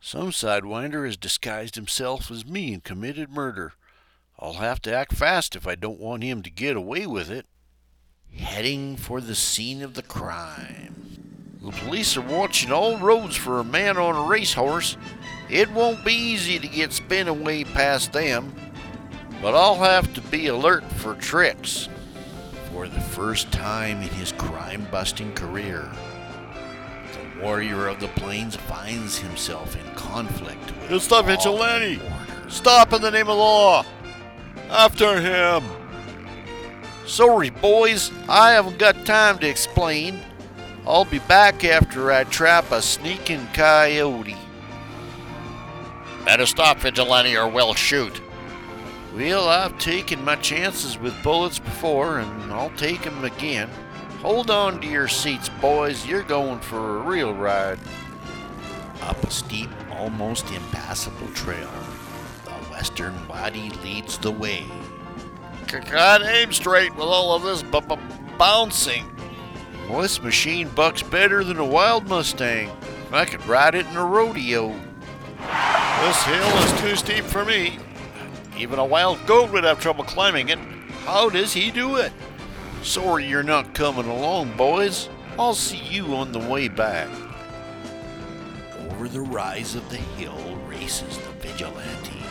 Some 0.00 0.30
sidewinder 0.30 1.04
has 1.04 1.16
disguised 1.16 1.74
himself 1.74 2.30
as 2.30 2.46
me 2.46 2.72
and 2.72 2.82
committed 2.82 3.30
murder. 3.30 3.72
I'll 4.38 4.54
have 4.54 4.80
to 4.82 4.94
act 4.94 5.14
fast 5.14 5.56
if 5.56 5.66
I 5.66 5.74
don't 5.74 6.00
want 6.00 6.22
him 6.22 6.42
to 6.42 6.50
get 6.50 6.76
away 6.76 7.06
with 7.06 7.30
it. 7.30 7.46
Heading 8.34 8.96
for 8.96 9.20
the 9.20 9.34
scene 9.34 9.82
of 9.82 9.94
the 9.94 10.02
crime. 10.02 11.18
The 11.60 11.72
police 11.72 12.16
are 12.16 12.22
watching 12.22 12.72
all 12.72 12.96
roads 12.96 13.36
for 13.36 13.58
a 13.58 13.64
man 13.64 13.98
on 13.98 14.16
a 14.16 14.28
racehorse. 14.28 14.96
It 15.50 15.70
won't 15.72 16.04
be 16.04 16.14
easy 16.14 16.58
to 16.58 16.68
get 16.68 16.90
Spinaway 16.90 17.66
past 17.74 18.12
them, 18.12 18.54
but 19.40 19.54
I'll 19.54 19.76
have 19.76 20.12
to 20.14 20.20
be 20.20 20.48
alert 20.48 20.84
for 20.92 21.14
tricks. 21.14 21.88
For 22.72 22.88
the 22.88 23.00
first 23.00 23.50
time 23.50 24.02
in 24.02 24.08
his 24.08 24.32
crime 24.32 24.86
busting 24.90 25.32
career, 25.34 25.90
the 27.12 27.42
warrior 27.42 27.88
of 27.88 28.00
the 28.00 28.08
plains 28.08 28.56
finds 28.56 29.18
himself 29.18 29.76
in 29.76 29.94
conflict 29.94 30.66
with 30.82 30.92
It's 30.92 31.06
the 31.08 31.22
vigilante. 31.22 32.00
Stop 32.48 32.92
in 32.92 33.02
the 33.02 33.10
name 33.10 33.28
of 33.28 33.38
law! 33.38 33.84
After 34.70 35.20
him! 35.20 35.64
Sorry, 37.06 37.50
boys, 37.50 38.12
I 38.28 38.52
haven't 38.52 38.78
got 38.78 39.04
time 39.04 39.38
to 39.38 39.48
explain. 39.48 40.20
I'll 40.86 41.04
be 41.04 41.18
back 41.20 41.64
after 41.64 42.12
I 42.12 42.24
trap 42.24 42.70
a 42.70 42.80
sneaking 42.80 43.46
coyote. 43.52 44.36
Better 46.24 46.46
stop, 46.46 46.78
vigilante, 46.78 47.36
or 47.36 47.48
we'll 47.48 47.74
shoot. 47.74 48.20
Well, 49.14 49.48
I've 49.48 49.76
taken 49.78 50.24
my 50.24 50.36
chances 50.36 50.96
with 50.96 51.20
bullets 51.22 51.58
before, 51.58 52.20
and 52.20 52.52
I'll 52.52 52.70
take 52.70 53.06
'em 53.06 53.24
again. 53.24 53.68
Hold 54.22 54.50
on 54.50 54.80
to 54.80 54.86
your 54.86 55.08
seats, 55.08 55.48
boys. 55.60 56.06
You're 56.06 56.22
going 56.22 56.60
for 56.60 56.98
a 56.98 57.02
real 57.02 57.34
ride. 57.34 57.80
Up 59.02 59.22
a 59.24 59.30
steep, 59.30 59.70
almost 59.98 60.50
impassable 60.52 61.28
trail, 61.34 61.70
the 62.44 62.50
Western 62.70 63.26
Waddy 63.26 63.70
leads 63.82 64.18
the 64.18 64.30
way. 64.30 64.64
God, 65.90 66.22
aim 66.22 66.52
straight 66.52 66.94
with 66.94 67.06
all 67.06 67.34
of 67.34 67.42
this 67.42 67.62
b- 67.62 67.80
b- 67.80 67.96
bouncing. 68.38 69.10
Well, 69.88 70.02
this 70.02 70.22
machine 70.22 70.68
bucks 70.68 71.02
better 71.02 71.42
than 71.42 71.58
a 71.58 71.64
wild 71.64 72.08
Mustang. 72.08 72.70
I 73.12 73.24
could 73.24 73.44
ride 73.46 73.74
it 73.74 73.86
in 73.86 73.96
a 73.96 74.04
rodeo. 74.04 74.74
This 76.00 76.22
hill 76.22 76.58
is 76.58 76.80
too 76.80 76.96
steep 76.96 77.24
for 77.24 77.44
me. 77.44 77.78
Even 78.60 78.78
a 78.78 78.84
wild 78.84 79.24
goat 79.26 79.50
would 79.52 79.64
have 79.64 79.80
trouble 79.80 80.04
climbing 80.04 80.50
it. 80.50 80.58
How 81.06 81.30
does 81.30 81.54
he 81.54 81.70
do 81.70 81.96
it? 81.96 82.12
Sorry 82.82 83.26
you're 83.26 83.42
not 83.42 83.74
coming 83.74 84.04
along, 84.06 84.54
boys. 84.58 85.08
I'll 85.38 85.54
see 85.54 85.78
you 85.78 86.14
on 86.14 86.32
the 86.32 86.40
way 86.40 86.68
back. 86.68 87.08
Over 88.90 89.08
the 89.08 89.22
rise 89.22 89.74
of 89.74 89.88
the 89.88 89.96
hill 89.96 90.58
races 90.68 91.16
the 91.16 91.30
vigilante, 91.48 92.22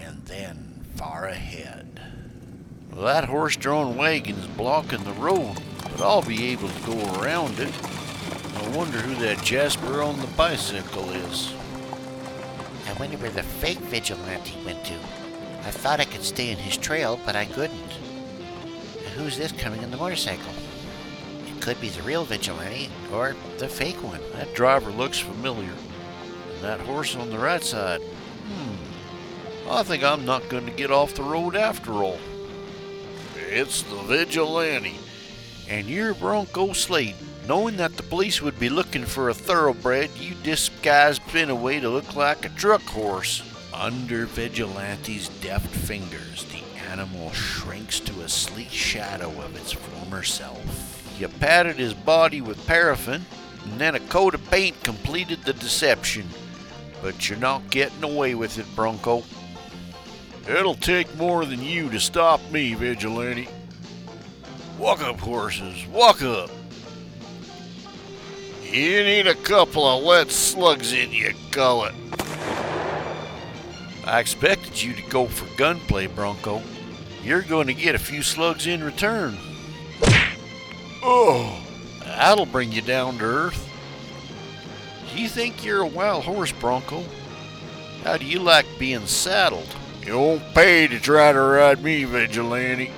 and 0.00 0.24
then 0.26 0.84
far 0.94 1.24
ahead. 1.24 2.00
Well, 2.92 3.04
that 3.06 3.24
horse 3.24 3.56
drawn 3.56 3.96
wagon's 3.96 4.46
blocking 4.46 5.02
the 5.02 5.12
road, 5.14 5.56
but 5.82 6.00
I'll 6.00 6.22
be 6.22 6.52
able 6.52 6.68
to 6.68 6.86
go 6.86 7.20
around 7.20 7.58
it. 7.58 7.74
I 8.54 8.68
wonder 8.68 8.98
who 8.98 9.16
that 9.16 9.42
Jasper 9.42 10.00
on 10.00 10.20
the 10.20 10.28
bicycle 10.28 11.10
is. 11.10 11.52
I 12.86 12.92
wonder 13.00 13.16
where 13.16 13.32
the 13.32 13.42
fake 13.42 13.78
vigilante 13.78 14.54
went 14.64 14.84
to. 14.84 15.25
I 15.66 15.70
thought 15.70 15.98
I 15.98 16.04
could 16.04 16.22
stay 16.22 16.50
in 16.50 16.58
his 16.58 16.76
trail, 16.76 17.18
but 17.26 17.34
I 17.34 17.44
couldn't. 17.44 17.90
And 18.98 19.08
who's 19.16 19.36
this 19.36 19.50
coming 19.50 19.82
on 19.82 19.90
the 19.90 19.96
motorcycle? 19.96 20.54
It 21.44 21.60
could 21.60 21.80
be 21.80 21.88
the 21.88 22.02
real 22.02 22.24
vigilante 22.24 22.88
or 23.12 23.34
the 23.58 23.66
fake 23.66 24.00
one. 24.00 24.20
That 24.34 24.54
driver 24.54 24.92
looks 24.92 25.18
familiar. 25.18 25.72
And 26.54 26.62
that 26.62 26.78
horse 26.78 27.16
on 27.16 27.30
the 27.30 27.38
right 27.40 27.64
side. 27.64 28.00
Hmm. 28.00 29.68
I 29.68 29.82
think 29.82 30.04
I'm 30.04 30.24
not 30.24 30.48
going 30.48 30.66
to 30.66 30.70
get 30.72 30.92
off 30.92 31.14
the 31.16 31.24
road 31.24 31.56
after 31.56 31.94
all. 31.94 32.20
It's 33.34 33.82
the 33.82 33.96
vigilante. 34.02 34.94
And 35.68 35.88
you're 35.88 36.14
Bronco 36.14 36.74
Slade. 36.74 37.16
Knowing 37.48 37.76
that 37.78 37.96
the 37.96 38.04
police 38.04 38.40
would 38.40 38.60
be 38.60 38.68
looking 38.68 39.04
for 39.04 39.30
a 39.30 39.34
thoroughbred, 39.34 40.10
you 40.16 40.36
disguised 40.44 41.22
Spinaway 41.22 41.80
to 41.80 41.90
look 41.90 42.14
like 42.14 42.44
a 42.44 42.50
truck 42.50 42.82
horse. 42.82 43.42
Under 43.78 44.24
Vigilante's 44.24 45.28
deft 45.28 45.66
fingers, 45.66 46.44
the 46.44 46.62
animal 46.90 47.30
shrinks 47.32 48.00
to 48.00 48.22
a 48.22 48.28
sleek 48.28 48.70
shadow 48.70 49.28
of 49.42 49.54
its 49.54 49.72
former 49.72 50.22
self. 50.22 51.14
You 51.20 51.28
patted 51.28 51.76
his 51.76 51.92
body 51.92 52.40
with 52.40 52.66
paraffin, 52.66 53.26
and 53.64 53.78
then 53.78 53.94
a 53.94 54.00
coat 54.00 54.34
of 54.34 54.50
paint 54.50 54.82
completed 54.82 55.42
the 55.42 55.52
deception. 55.52 56.26
But 57.02 57.28
you're 57.28 57.38
not 57.38 57.70
getting 57.70 58.02
away 58.02 58.34
with 58.34 58.58
it, 58.58 58.66
Bronco. 58.74 59.24
It'll 60.48 60.74
take 60.74 61.14
more 61.16 61.44
than 61.44 61.62
you 61.62 61.90
to 61.90 62.00
stop 62.00 62.40
me, 62.50 62.72
vigilante. 62.72 63.46
Walk 64.78 65.02
up, 65.02 65.20
horses, 65.20 65.86
walk 65.88 66.22
up. 66.22 66.50
You 68.62 69.04
need 69.04 69.26
a 69.26 69.34
couple 69.34 69.86
of 69.86 70.02
lead 70.02 70.30
slugs 70.30 70.94
in 70.94 71.12
you, 71.12 71.34
gullet. 71.50 71.94
I 74.06 74.20
expected 74.20 74.80
you 74.80 74.94
to 74.94 75.02
go 75.02 75.26
for 75.26 75.46
gunplay, 75.56 76.06
Bronco. 76.06 76.62
You're 77.22 77.42
going 77.42 77.66
to 77.66 77.74
get 77.74 77.94
a 77.94 77.98
few 77.98 78.22
slugs 78.22 78.66
in 78.66 78.84
return. 78.84 79.36
Oh, 81.02 81.62
That'll 82.16 82.46
bring 82.46 82.72
you 82.72 82.80
down 82.80 83.18
to 83.18 83.24
earth. 83.24 83.68
Do 85.12 85.20
you 85.20 85.28
think 85.28 85.64
you're 85.64 85.82
a 85.82 85.86
wild 85.86 86.24
horse, 86.24 86.50
Bronco? 86.50 87.04
How 88.04 88.16
do 88.16 88.24
you 88.24 88.38
like 88.38 88.66
being 88.78 89.06
saddled? 89.06 89.68
you 90.04 90.16
won't 90.16 90.54
pay 90.54 90.86
to 90.86 91.00
try 91.00 91.32
to 91.32 91.40
ride 91.40 91.82
me, 91.82 92.04
vigilante. 92.04 92.90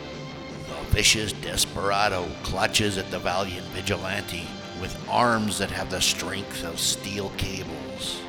The 0.68 0.94
vicious 0.94 1.32
desperado 1.32 2.28
clutches 2.42 2.98
at 2.98 3.10
the 3.10 3.18
valiant 3.18 3.66
vigilante 3.68 4.46
with 4.80 4.96
arms 5.08 5.58
that 5.58 5.70
have 5.70 5.90
the 5.90 6.00
strength 6.00 6.62
of 6.64 6.78
steel 6.78 7.30
cables. 7.38 8.20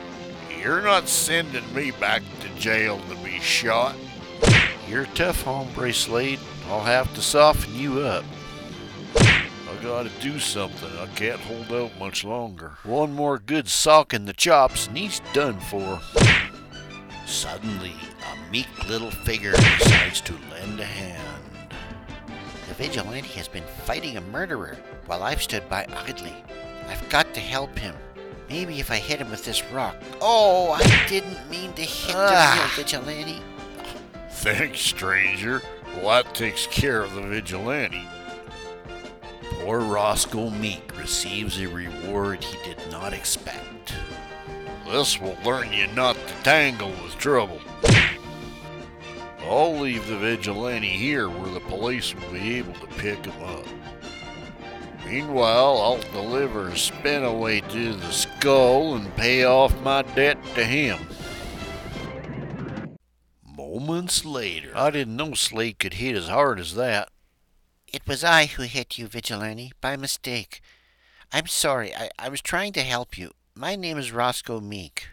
You're 0.69 0.81
not 0.81 1.09
sending 1.09 1.73
me 1.73 1.89
back 1.89 2.21
to 2.41 2.61
jail 2.61 3.01
to 3.09 3.15
be 3.23 3.39
shot. 3.39 3.95
You're 4.87 5.07
tough 5.15 5.41
hombre, 5.41 5.91
Slade. 5.91 6.39
I'll 6.67 6.83
have 6.83 7.11
to 7.15 7.23
soften 7.23 7.73
you 7.73 8.01
up. 8.01 8.23
I 9.15 9.75
gotta 9.81 10.11
do 10.21 10.37
something. 10.37 10.91
I 10.99 11.07
can't 11.15 11.39
hold 11.39 11.71
out 11.71 11.99
much 11.99 12.23
longer. 12.23 12.73
One 12.83 13.13
more 13.13 13.39
good 13.39 13.67
sock 13.67 14.13
in 14.13 14.25
the 14.25 14.33
chops 14.33 14.85
and 14.85 14.95
he's 14.95 15.21
done 15.33 15.59
for. 15.59 15.99
Suddenly, 17.25 17.95
a 18.31 18.51
meek 18.51 18.67
little 18.87 19.09
figure 19.09 19.53
decides 19.53 20.21
to 20.21 20.35
lend 20.51 20.79
a 20.79 20.85
hand. 20.85 21.73
The 22.67 22.75
vigilante 22.75 23.29
has 23.29 23.47
been 23.47 23.65
fighting 23.85 24.17
a 24.17 24.21
murderer 24.21 24.77
while 25.07 25.23
I've 25.23 25.41
stood 25.41 25.67
by 25.67 25.87
idly. 26.05 26.35
I've 26.87 27.09
got 27.09 27.33
to 27.33 27.39
help 27.39 27.75
him. 27.79 27.95
Maybe 28.49 28.79
if 28.79 28.89
I 28.89 28.97
hit 28.97 29.19
him 29.19 29.29
with 29.29 29.45
this 29.45 29.63
rock. 29.71 29.95
Oh, 30.21 30.71
I 30.71 31.05
didn't 31.07 31.49
mean 31.49 31.71
to 31.73 31.83
hit 31.83 32.15
Ah. 32.15 32.71
the 32.75 32.81
vigilante. 32.83 33.41
Thanks, 34.31 34.79
stranger. 34.79 35.61
Well, 36.01 36.23
that 36.23 36.33
takes 36.33 36.65
care 36.67 37.01
of 37.03 37.13
the 37.13 37.21
vigilante. 37.21 38.07
Poor 39.61 39.79
Roscoe 39.79 40.49
Meek 40.49 40.97
receives 40.97 41.59
a 41.59 41.67
reward 41.67 42.43
he 42.43 42.57
did 42.73 42.79
not 42.91 43.13
expect. 43.13 43.93
This 44.87 45.19
will 45.19 45.37
learn 45.45 45.71
you 45.71 45.85
not 45.87 46.15
to 46.15 46.33
tangle 46.43 46.89
with 47.03 47.17
trouble. 47.17 47.59
I'll 49.41 49.77
leave 49.79 50.07
the 50.07 50.17
vigilante 50.17 50.89
here 50.89 51.27
where 51.29 51.51
the 51.51 51.59
police 51.59 52.13
will 52.15 52.31
be 52.31 52.55
able 52.57 52.73
to 52.73 52.87
pick 52.97 53.25
him 53.25 53.43
up. 53.43 53.65
Meanwhile, 55.09 55.81
I'll 55.81 56.11
deliver 56.11 56.67
a 56.67 56.73
Spinaway 56.73 57.67
to 57.71 57.93
the 57.93 58.11
skull 58.11 58.93
and 58.95 59.15
pay 59.15 59.43
off 59.43 59.75
my 59.81 60.03
debt 60.03 60.37
to 60.53 60.63
him. 60.63 60.99
Moments 63.43 64.23
later, 64.23 64.71
I 64.75 64.91
didn't 64.91 65.15
know 65.15 65.33
Slade 65.33 65.79
could 65.79 65.95
hit 65.95 66.15
as 66.15 66.27
hard 66.27 66.59
as 66.59 66.75
that. 66.75 67.09
It 67.87 68.07
was 68.07 68.23
I 68.23 68.45
who 68.45 68.63
hit 68.63 68.99
you, 68.99 69.07
vigilante, 69.07 69.71
by 69.81 69.97
mistake. 69.97 70.61
I'm 71.33 71.47
sorry. 71.47 71.95
I, 71.95 72.11
I 72.19 72.29
was 72.29 72.41
trying 72.41 72.73
to 72.73 72.81
help 72.83 73.17
you. 73.17 73.31
My 73.55 73.75
name 73.75 73.97
is 73.97 74.11
Roscoe 74.11 74.59
Meek. 74.59 75.07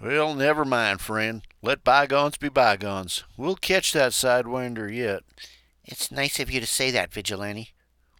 Well, 0.00 0.34
never 0.34 0.64
mind, 0.64 1.02
friend. 1.02 1.42
Let 1.60 1.84
bygones 1.84 2.38
be 2.38 2.48
bygones. 2.48 3.24
We'll 3.36 3.56
catch 3.56 3.92
that 3.92 4.12
sidewinder 4.12 4.90
yet. 4.94 5.22
It's 5.84 6.10
nice 6.10 6.40
of 6.40 6.50
you 6.50 6.60
to 6.60 6.66
say 6.66 6.90
that, 6.92 7.12
vigilante. 7.12 7.74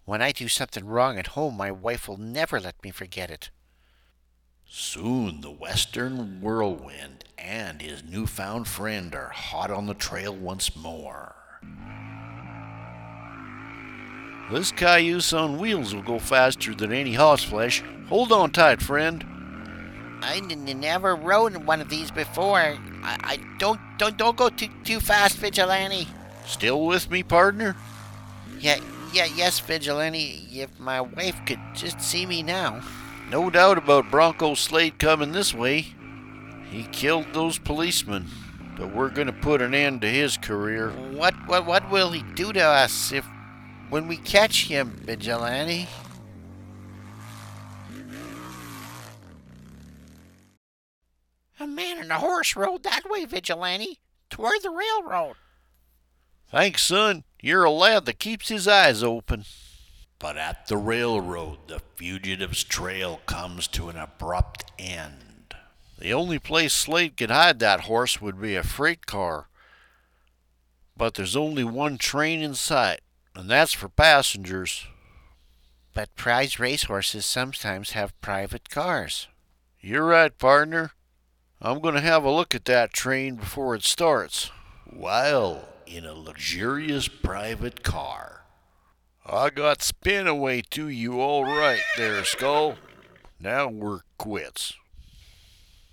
When 0.09 0.23
I 0.23 0.33
do 0.33 0.49
something 0.49 0.87
wrong 0.87 1.19
at 1.19 1.37
home, 1.37 1.59
my 1.59 1.71
wife 1.71 2.09
will 2.09 2.17
never 2.17 2.59
let 2.59 2.83
me 2.83 2.91
forget 2.91 3.31
it. 3.31 3.51
Soon 4.67 5.43
the 5.43 5.51
Western 5.51 6.41
Whirlwind 6.41 7.27
and 7.37 7.83
his 7.83 8.03
newfound 8.03 8.69
friend 8.69 9.15
are 9.15 9.29
hot 9.29 9.71
on 9.71 9.85
the 9.85 9.93
trail 9.93 10.35
once 10.35 10.75
more. 10.75 11.35
This 14.51 14.73
cayuse 14.73 15.35
on 15.35 15.59
wheels 15.59 15.95
will 15.95 16.01
go 16.01 16.19
faster 16.19 16.75
than 16.75 16.91
any 16.91 17.13
horseflesh. 17.13 17.83
Hold 18.09 18.33
on 18.33 18.51
tight, 18.51 18.81
friend. 18.81 19.23
I 20.23 20.37
n- 20.39 20.81
never 20.81 21.17
rode 21.17 21.55
one 21.67 21.83
of 21.83 21.91
these 21.91 22.11
before. 22.11 22.57
I, 22.57 22.79
I 23.03 23.39
don't 23.59 23.79
don't 23.99 24.17
don't 24.17 24.39
go 24.39 24.49
too 24.49 24.69
too 24.85 25.01
fast, 25.01 25.37
Vigilante. 25.37 26.09
Still 26.47 26.87
with 26.87 27.11
me, 27.11 27.23
partner? 27.23 27.77
Yeah, 28.59 28.81
yeah, 29.13 29.27
yes, 29.35 29.61
Vigilante. 29.61 30.49
If 30.53 30.79
my 30.79 31.01
wife 31.01 31.41
could 31.47 31.61
just 31.75 32.01
see 32.01 32.27
me 32.27 32.43
now. 32.43 32.83
No 33.31 33.51
doubt 33.51 33.79
about 33.79 34.11
Bronco 34.11 34.55
Slade 34.55 34.99
coming 34.99 35.33
this 35.33 35.53
way. 35.53 35.87
He 36.71 36.85
killed 36.85 37.27
those 37.33 37.59
policemen, 37.59 38.27
but 38.77 38.95
we're 38.95 39.11
going 39.11 39.27
to 39.27 39.33
put 39.33 39.63
an 39.63 39.75
end 39.75 40.01
to 40.03 40.09
his 40.09 40.37
career. 40.37 40.91
What 40.91 41.35
what 41.47 41.67
what 41.67 41.91
will 41.91 42.11
he 42.13 42.23
do 42.35 42.53
to 42.53 42.61
us 42.61 43.13
if 43.13 43.27
when 43.91 44.09
we 44.09 44.17
catch 44.17 44.67
him, 44.67 44.91
Vigilante? 44.91 45.89
A 51.61 51.67
man 51.67 51.99
and 51.99 52.13
a 52.13 52.19
horse 52.19 52.55
rode 52.55 52.85
that 52.85 53.03
way, 53.11 53.25
Vigilante, 53.25 53.99
toward 54.31 54.63
the 54.63 54.71
railroad. 54.71 55.35
Thanks, 56.51 56.83
son. 56.83 57.25
You're 57.41 57.65
a 57.65 57.71
lad 57.71 58.07
that 58.07 58.19
keeps 58.19 58.49
his 58.49 58.67
eyes 58.67 59.03
open. 59.03 59.45
But 60.19 60.37
at 60.37 60.67
the 60.67 60.77
railroad, 60.77 61.59
the 61.69 61.81
fugitive's 61.97 62.65
trail 62.65 63.21
comes 63.27 63.69
to 63.69 63.89
an 63.89 63.97
abrupt 63.97 64.65
end. 64.79 65.55
The 65.99 66.13
only 66.13 66.39
place 66.39 66.73
Slade 66.73 67.17
could 67.17 67.31
hide 67.31 67.59
that 67.59 67.83
horse 67.83 68.21
would 68.21 68.41
be 68.41 68.57
a 68.57 68.63
freight 68.63 69.07
car. 69.07 69.49
But 70.97 71.15
there's 71.15 71.37
only 71.37 71.65
one 71.65 71.99
train 71.99 72.43
in 72.43 72.55
sight, 72.55 73.01
and 73.35 73.49
that's 73.51 73.73
for 73.73 73.89
passengers. 73.89 74.87
But 75.95 76.17
prize 76.17 76.59
racehorses 76.59 77.27
sometimes 77.27 77.91
have 77.91 78.21
private 78.21 78.71
cars. 78.71 79.29
You're 79.81 80.07
right, 80.07 80.37
partner. 80.37 80.93
I'm 81.61 81.81
going 81.81 81.95
to 81.95 82.01
have 82.01 82.25
a 82.25 82.31
look 82.31 82.55
at 82.55 82.65
that 82.65 82.93
train 82.93 83.37
before 83.37 83.75
it 83.75 83.85
starts. 83.85 84.51
While 84.87 85.69
in 85.89 86.05
a 86.05 86.15
luxurious 86.15 87.09
private 87.09 87.83
car. 87.83 88.45
I 89.25 89.51
got 89.51 89.79
Spinaway 89.79 90.69
to 90.71 90.89
you 90.89 91.21
all 91.21 91.45
right 91.45 91.83
there, 91.97 92.25
Skull. 92.25 92.77
Now 93.41 93.69
we're 93.69 94.01
quits. 94.19 94.75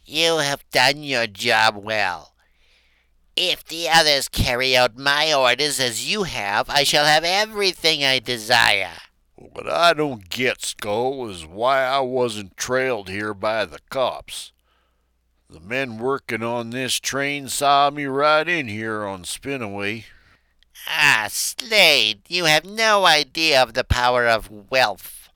You 0.06 0.38
have 0.38 0.70
done 0.72 1.04
your 1.04 1.28
job 1.28 1.78
well. 1.78 2.34
If 3.36 3.66
the 3.66 3.90
others 3.90 4.30
carry 4.30 4.78
out 4.78 4.98
my 4.98 5.34
orders 5.34 5.80
as 5.80 6.10
you 6.10 6.24
have, 6.24 6.70
I 6.70 6.84
shall 6.84 7.06
have 7.06 7.24
everything 7.24 8.04
I 8.04 8.20
desire. 8.20 8.92
What 9.36 9.70
I 9.70 9.94
don't 9.94 10.30
get, 10.30 10.64
Skull, 10.64 11.30
is 11.30 11.46
why 11.46 11.84
I 11.84 12.00
wasn't 12.00 12.56
trailed 12.56 13.10
here 13.10 13.34
by 13.34 13.66
the 13.66 13.80
cops. 13.90 14.54
The 15.50 15.60
men 15.60 16.00
working 16.00 16.42
on 16.42 16.72
this 16.72 17.00
train 17.00 17.50
saw 17.50 17.92
me 17.92 18.06
right 18.06 18.48
in 18.48 18.68
here 18.68 19.06
on 19.06 19.24
Spinaway. 19.24 20.06
Ah, 20.88 21.28
Slade, 21.30 22.22
you 22.28 22.46
have 22.46 22.66
no 22.66 23.06
idea 23.06 23.62
of 23.62 23.74
the 23.74 23.84
power 23.84 24.28
of 24.28 24.50
wealth. 24.72 25.30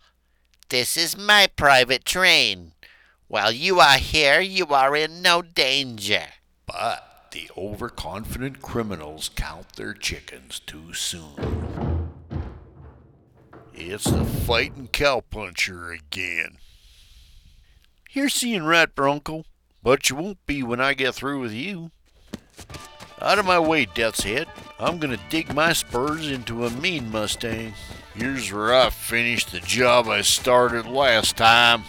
This 0.70 0.98
is 0.98 1.18
my 1.18 1.48
private 1.48 2.06
train. 2.06 2.74
While 3.28 3.52
you 3.52 3.80
are 3.80 3.98
here, 4.00 4.42
you 4.42 4.66
are 4.68 4.96
in 4.96 5.22
no 5.22 5.44
danger. 5.44 6.26
But 6.66 7.30
the 7.32 7.50
overconfident 7.56 8.62
criminals 8.62 9.30
count 9.36 9.74
their 9.74 9.94
chickens 9.94 10.60
too 10.60 10.94
soon. 10.94 12.10
It's 13.74 14.06
the 14.06 14.26
fighting 14.26 14.90
cowpuncher 14.92 15.96
again. 15.96 16.58
You're 18.12 18.30
seeing 18.30 18.64
right, 18.64 18.94
Bronco, 18.94 19.46
but 19.84 20.10
you 20.10 20.16
won't 20.16 20.46
be 20.46 20.64
when 20.64 20.82
I 20.82 20.94
get 20.94 21.16
through 21.16 21.40
with 21.40 21.54
you. 21.54 21.92
Out 23.22 23.40
of 23.40 23.46
my 23.46 23.60
way, 23.60 23.86
Death's 23.86 24.24
Head. 24.24 24.48
I'm 24.80 24.98
gonna 24.98 25.20
dig 25.30 25.54
my 25.54 25.74
spurs 25.74 26.30
into 26.30 26.66
a 26.66 26.70
mean 26.70 27.12
Mustang. 27.12 27.74
Here's 28.16 28.52
where 28.52 28.74
I 28.74 28.90
finish 28.90 29.46
the 29.46 29.60
job 29.60 30.08
I 30.08 30.22
started 30.22 30.86
last 30.86 31.38
time. 31.38 31.84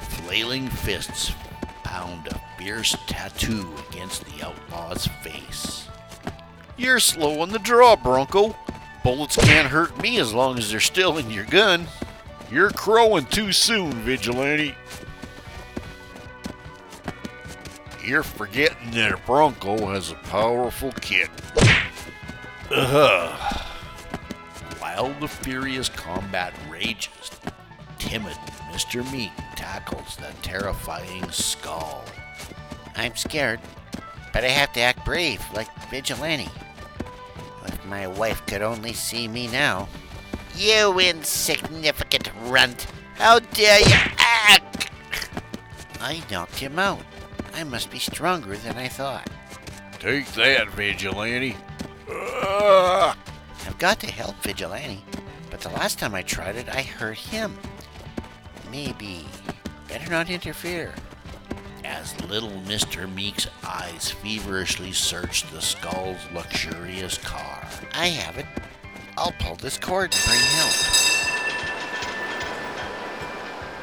Flailing 0.00 0.68
fists 0.68 1.32
pound 1.82 2.28
a 2.28 2.40
fierce 2.58 2.96
tattoo 3.06 3.72
against 3.88 4.24
the 4.24 4.44
outlaw's 4.44 5.06
face. 5.22 5.88
You're 6.76 7.00
slow 7.00 7.40
on 7.40 7.50
the 7.50 7.58
draw, 7.58 7.96
Bronco. 7.96 8.56
Bullets 9.02 9.36
can't 9.36 9.68
hurt 9.68 10.00
me 10.02 10.18
as 10.18 10.34
long 10.34 10.58
as 10.58 10.70
they're 10.70 10.80
still 10.80 11.16
in 11.16 11.30
your 11.30 11.44
gun. 11.44 11.86
You're 12.50 12.70
crowing 12.70 13.26
too 13.26 13.52
soon, 13.52 13.92
Vigilante. 14.02 14.74
You're 18.04 18.22
forgetting 18.22 18.92
that 18.92 19.12
a 19.12 19.16
Bronco 19.18 19.92
has 19.92 20.12
a 20.12 20.14
powerful 20.14 20.92
kick. 21.00 21.30
Ugh. 21.56 21.72
Uh-huh. 22.70 23.62
While 24.78 25.12
the 25.20 25.28
furious 25.28 25.88
combat 25.88 26.54
rages, 26.70 27.30
timid 27.98 28.36
Mr. 28.70 29.10
Meek 29.12 29.32
tackles 29.56 30.16
the 30.16 30.32
terrifying 30.42 31.28
skull. 31.30 32.04
I'm 32.94 33.16
scared, 33.16 33.60
but 34.32 34.44
I 34.44 34.48
have 34.48 34.72
to 34.74 34.80
act 34.80 35.04
brave, 35.04 35.42
like 35.52 35.68
Vigilante. 35.90 36.48
If 37.66 37.84
my 37.86 38.06
wife 38.06 38.46
could 38.46 38.62
only 38.62 38.92
see 38.92 39.26
me 39.26 39.48
now. 39.48 39.88
You 40.56 40.98
insignificant 40.98 42.25
runt! 42.46 42.86
How 43.14 43.38
dare 43.38 43.80
you 43.80 43.94
act! 44.18 44.90
I 46.00 46.22
knocked 46.30 46.58
him 46.58 46.78
out. 46.78 47.02
I 47.54 47.64
must 47.64 47.90
be 47.90 47.98
stronger 47.98 48.56
than 48.56 48.76
I 48.76 48.88
thought. 48.88 49.28
Take 49.98 50.26
that, 50.32 50.68
Vigilante. 50.70 51.56
Ugh. 52.08 53.16
I've 53.66 53.78
got 53.78 53.98
to 54.00 54.06
help 54.06 54.36
Vigilante, 54.42 55.02
but 55.50 55.60
the 55.60 55.70
last 55.70 55.98
time 55.98 56.14
I 56.14 56.22
tried 56.22 56.56
it, 56.56 56.68
I 56.68 56.82
hurt 56.82 57.18
him. 57.18 57.56
Maybe 58.70 59.24
better 59.88 60.10
not 60.10 60.30
interfere. 60.30 60.94
As 61.84 62.20
little 62.22 62.50
Mr. 62.66 63.12
Meek's 63.12 63.48
eyes 63.64 64.10
feverishly 64.10 64.92
searched 64.92 65.50
the 65.52 65.62
skull's 65.62 66.20
luxurious 66.34 67.18
car. 67.18 67.66
I 67.94 68.08
have 68.08 68.36
it. 68.36 68.46
I'll 69.16 69.34
pull 69.38 69.56
this 69.56 69.78
cord 69.78 70.14
and 70.14 70.24
bring 70.24 70.40
help. 70.40 71.05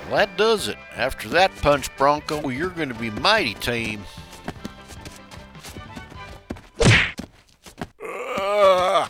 Well, 0.08 0.18
that 0.18 0.38
does 0.38 0.68
it. 0.68 0.78
After 0.96 1.30
that 1.30 1.56
punch, 1.58 1.96
Bronco, 1.98 2.50
you're 2.50 2.70
going 2.70 2.90
to 2.90 2.96
be 2.96 3.10
mighty 3.10 3.54
tame. 3.56 4.04
Ugh. 8.40 9.10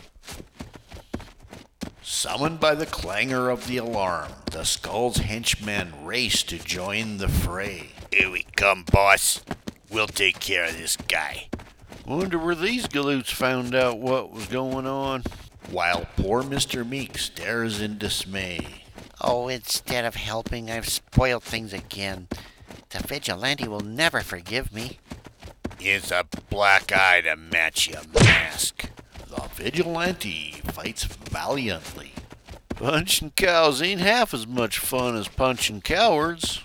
Summoned 2.02 2.60
by 2.60 2.74
the 2.74 2.86
clangor 2.86 3.50
of 3.50 3.66
the 3.66 3.76
alarm, 3.76 4.32
the 4.50 4.64
skull's 4.64 5.18
henchmen 5.18 5.92
race 6.04 6.42
to 6.44 6.58
join 6.58 7.18
the 7.18 7.28
fray. 7.28 7.90
Here 8.12 8.30
we 8.30 8.46
come, 8.56 8.84
boss. 8.90 9.42
We'll 9.90 10.06
take 10.06 10.38
care 10.38 10.64
of 10.66 10.78
this 10.78 10.96
guy. 10.96 11.48
Wonder 12.06 12.38
where 12.38 12.54
these 12.54 12.86
galoots 12.86 13.32
found 13.32 13.74
out 13.74 13.98
what 13.98 14.32
was 14.32 14.46
going 14.46 14.86
on. 14.86 15.24
While 15.70 16.06
poor 16.16 16.42
Mr. 16.42 16.88
Meek 16.88 17.18
stares 17.18 17.80
in 17.80 17.98
dismay. 17.98 18.83
Oh, 19.20 19.48
instead 19.48 20.04
of 20.04 20.16
helping, 20.16 20.70
I've 20.70 20.88
spoiled 20.88 21.42
things 21.42 21.72
again. 21.72 22.28
The 22.90 22.98
vigilante 23.00 23.68
will 23.68 23.80
never 23.80 24.20
forgive 24.20 24.72
me. 24.72 24.98
Here's 25.78 26.10
a 26.10 26.24
black 26.50 26.92
eye 26.92 27.20
to 27.22 27.36
match 27.36 27.88
your 27.88 28.02
mask. 28.14 28.88
The 29.28 29.48
vigilante 29.54 30.60
fights 30.64 31.04
valiantly. 31.04 32.12
Punching 32.70 33.32
cows 33.32 33.82
ain't 33.82 34.00
half 34.00 34.34
as 34.34 34.46
much 34.46 34.78
fun 34.78 35.16
as 35.16 35.28
punching 35.28 35.82
cowards. 35.82 36.62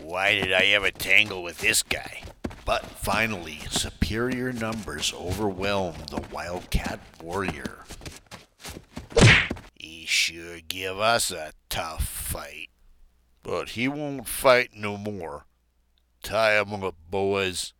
Why 0.00 0.34
did 0.34 0.52
I 0.52 0.66
ever 0.66 0.90
tangle 0.90 1.42
with 1.42 1.58
this 1.58 1.82
guy? 1.82 2.22
But 2.64 2.86
finally, 2.86 3.60
superior 3.70 4.52
numbers 4.52 5.12
overwhelm 5.12 5.94
the 6.10 6.22
wildcat 6.32 7.00
warrior. 7.22 7.78
Sure 10.12 10.60
give 10.68 11.00
us 11.00 11.30
a 11.30 11.54
tough 11.70 12.06
fight. 12.06 12.68
But 13.42 13.70
he 13.70 13.88
won't 13.88 14.28
fight 14.28 14.72
no 14.74 14.98
more. 14.98 15.46
Tie 16.22 16.60
him 16.60 16.84
up, 16.84 16.96
boys. 17.08 17.72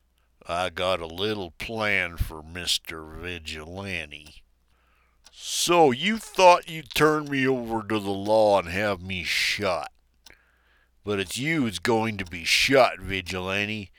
I 0.49 0.71
got 0.71 1.01
a 1.01 1.07
little 1.07 1.51
plan 1.51 2.17
for 2.17 2.43
Mr. 2.43 3.21
Vigilante. 3.21 4.43
So 5.31 5.91
you 5.91 6.17
thought 6.17 6.71
you'd 6.71 6.95
turn 6.95 7.31
me 7.31 7.47
over 7.47 7.83
to 7.83 7.99
the 7.99 8.11
law 8.11 8.59
and 8.61 8.69
have 8.69 9.03
me 9.03 9.25
shot. 9.25 9.93
But 11.05 11.21
it's 11.21 11.37
you 11.37 11.65
who's 11.65 11.81
going 11.81 12.17
to 12.17 12.25
be 12.25 12.45
shot, 12.45 12.99
Vigilante. 12.99 13.91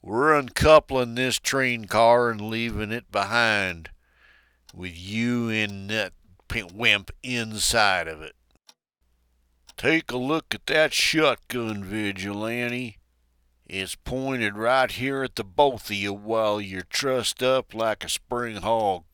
We're 0.00 0.34
uncoupling 0.34 1.16
this 1.16 1.38
train 1.38 1.84
car 1.84 2.30
and 2.30 2.40
leaving 2.40 2.92
it 2.92 3.12
behind, 3.12 3.90
with 4.72 4.96
you 4.96 5.50
in 5.50 5.88
that 5.88 6.14
wimp 6.72 7.10
inside 7.22 8.08
of 8.08 8.22
it. 8.22 8.34
Take 9.76 10.10
a 10.10 10.16
look 10.16 10.54
at 10.54 10.66
that 10.66 10.92
shotgun, 10.92 11.84
Vigilante. 11.84 12.98
It's 13.66 13.94
pointed 13.94 14.56
right 14.56 14.90
here 14.90 15.22
at 15.22 15.36
the 15.36 15.44
both 15.44 15.90
of 15.90 15.96
you 15.96 16.12
while 16.14 16.60
you're 16.60 16.82
trussed 16.82 17.42
up 17.42 17.74
like 17.74 18.02
a 18.02 18.08
spring 18.08 18.56
hog. 18.56 19.04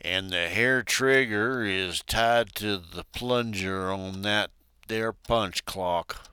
And 0.00 0.30
the 0.30 0.48
hair 0.48 0.82
trigger 0.82 1.64
is 1.64 2.02
tied 2.06 2.54
to 2.56 2.78
the 2.78 3.04
plunger 3.12 3.90
on 3.90 4.22
that 4.22 4.50
there 4.88 5.12
punch 5.12 5.64
clock. 5.64 6.28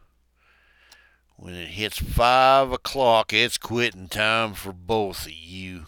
When 1.35 1.53
it 1.53 1.69
hits 1.69 1.97
five 1.97 2.71
o'clock, 2.71 3.33
it's 3.33 3.57
quitting 3.57 4.07
time 4.09 4.53
for 4.53 4.73
both 4.73 5.25
of 5.25 5.31
you. 5.31 5.85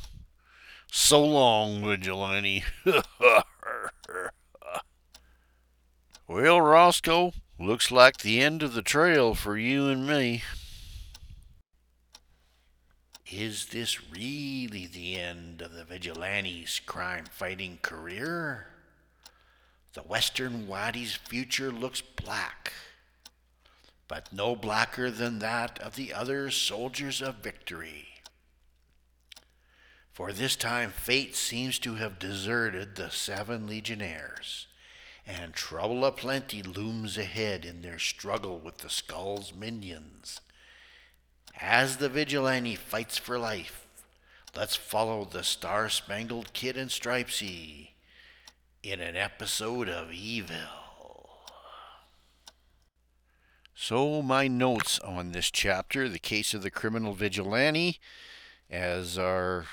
So 0.92 1.24
long, 1.24 1.84
Vigilante. 1.84 2.64
well, 6.28 6.62
Roscoe, 6.62 7.34
looks 7.60 7.92
like 7.92 8.18
the 8.18 8.42
end 8.42 8.64
of 8.64 8.74
the 8.74 8.82
trail 8.82 9.36
for 9.36 9.58
you 9.58 9.88
and 9.88 10.08
me. 10.08 10.44
Is 13.32 13.68
this 13.68 14.12
really 14.12 14.88
the 14.88 15.18
end 15.18 15.62
of 15.62 15.72
the 15.72 15.86
vigilante's 15.86 16.82
crime 16.82 17.26
fighting 17.26 17.80
career? 17.82 18.68
The 19.94 20.02
Western 20.02 20.68
Waddy's 20.68 21.16
future 21.16 21.72
looks 21.72 22.02
black, 22.02 22.74
but 24.08 24.34
no 24.34 24.56
blacker 24.56 25.10
than 25.10 25.40
that 25.40 25.80
of 25.80 25.96
the 25.96 26.14
other 26.14 26.50
soldiers 26.52 27.22
of 27.22 27.36
victory. 27.36 28.11
For 30.12 30.34
this 30.34 30.58
time, 30.58 30.92
fate 30.92 31.36
seems 31.36 31.80
to 31.80 31.96
have 31.96 32.20
deserted 32.20 32.96
the 32.96 33.10
seven 33.10 33.66
legionnaires, 33.66 34.68
and 35.26 35.54
trouble 35.54 36.04
aplenty 36.04 36.62
looms 36.62 37.18
ahead 37.18 37.64
in 37.64 37.82
their 37.82 38.00
struggle 38.00 38.60
with 38.60 38.80
the 38.80 38.90
Skull's 38.90 39.54
minions. 39.54 40.42
As 41.60 41.98
the 41.98 42.10
vigilante 42.10 42.76
fights 42.76 43.18
for 43.18 43.40
life, 43.40 43.88
let's 44.54 44.76
follow 44.76 45.24
the 45.24 45.44
Star 45.44 45.88
Spangled 45.88 46.52
Kid 46.52 46.76
and 46.76 46.90
Stripesy 46.90 47.92
in 48.84 49.00
an 49.00 49.16
episode 49.16 49.88
of 49.88 50.12
Evil. 50.12 50.58
So, 53.74 54.22
my 54.22 54.50
notes 54.50 55.00
on 55.00 55.32
this 55.32 55.50
chapter 55.50 56.10
the 56.10 56.20
case 56.20 56.54
of 56.54 56.64
the 56.64 56.72
criminal 56.72 57.14
vigilante, 57.14 58.00
as 58.70 59.18
our 59.18 59.66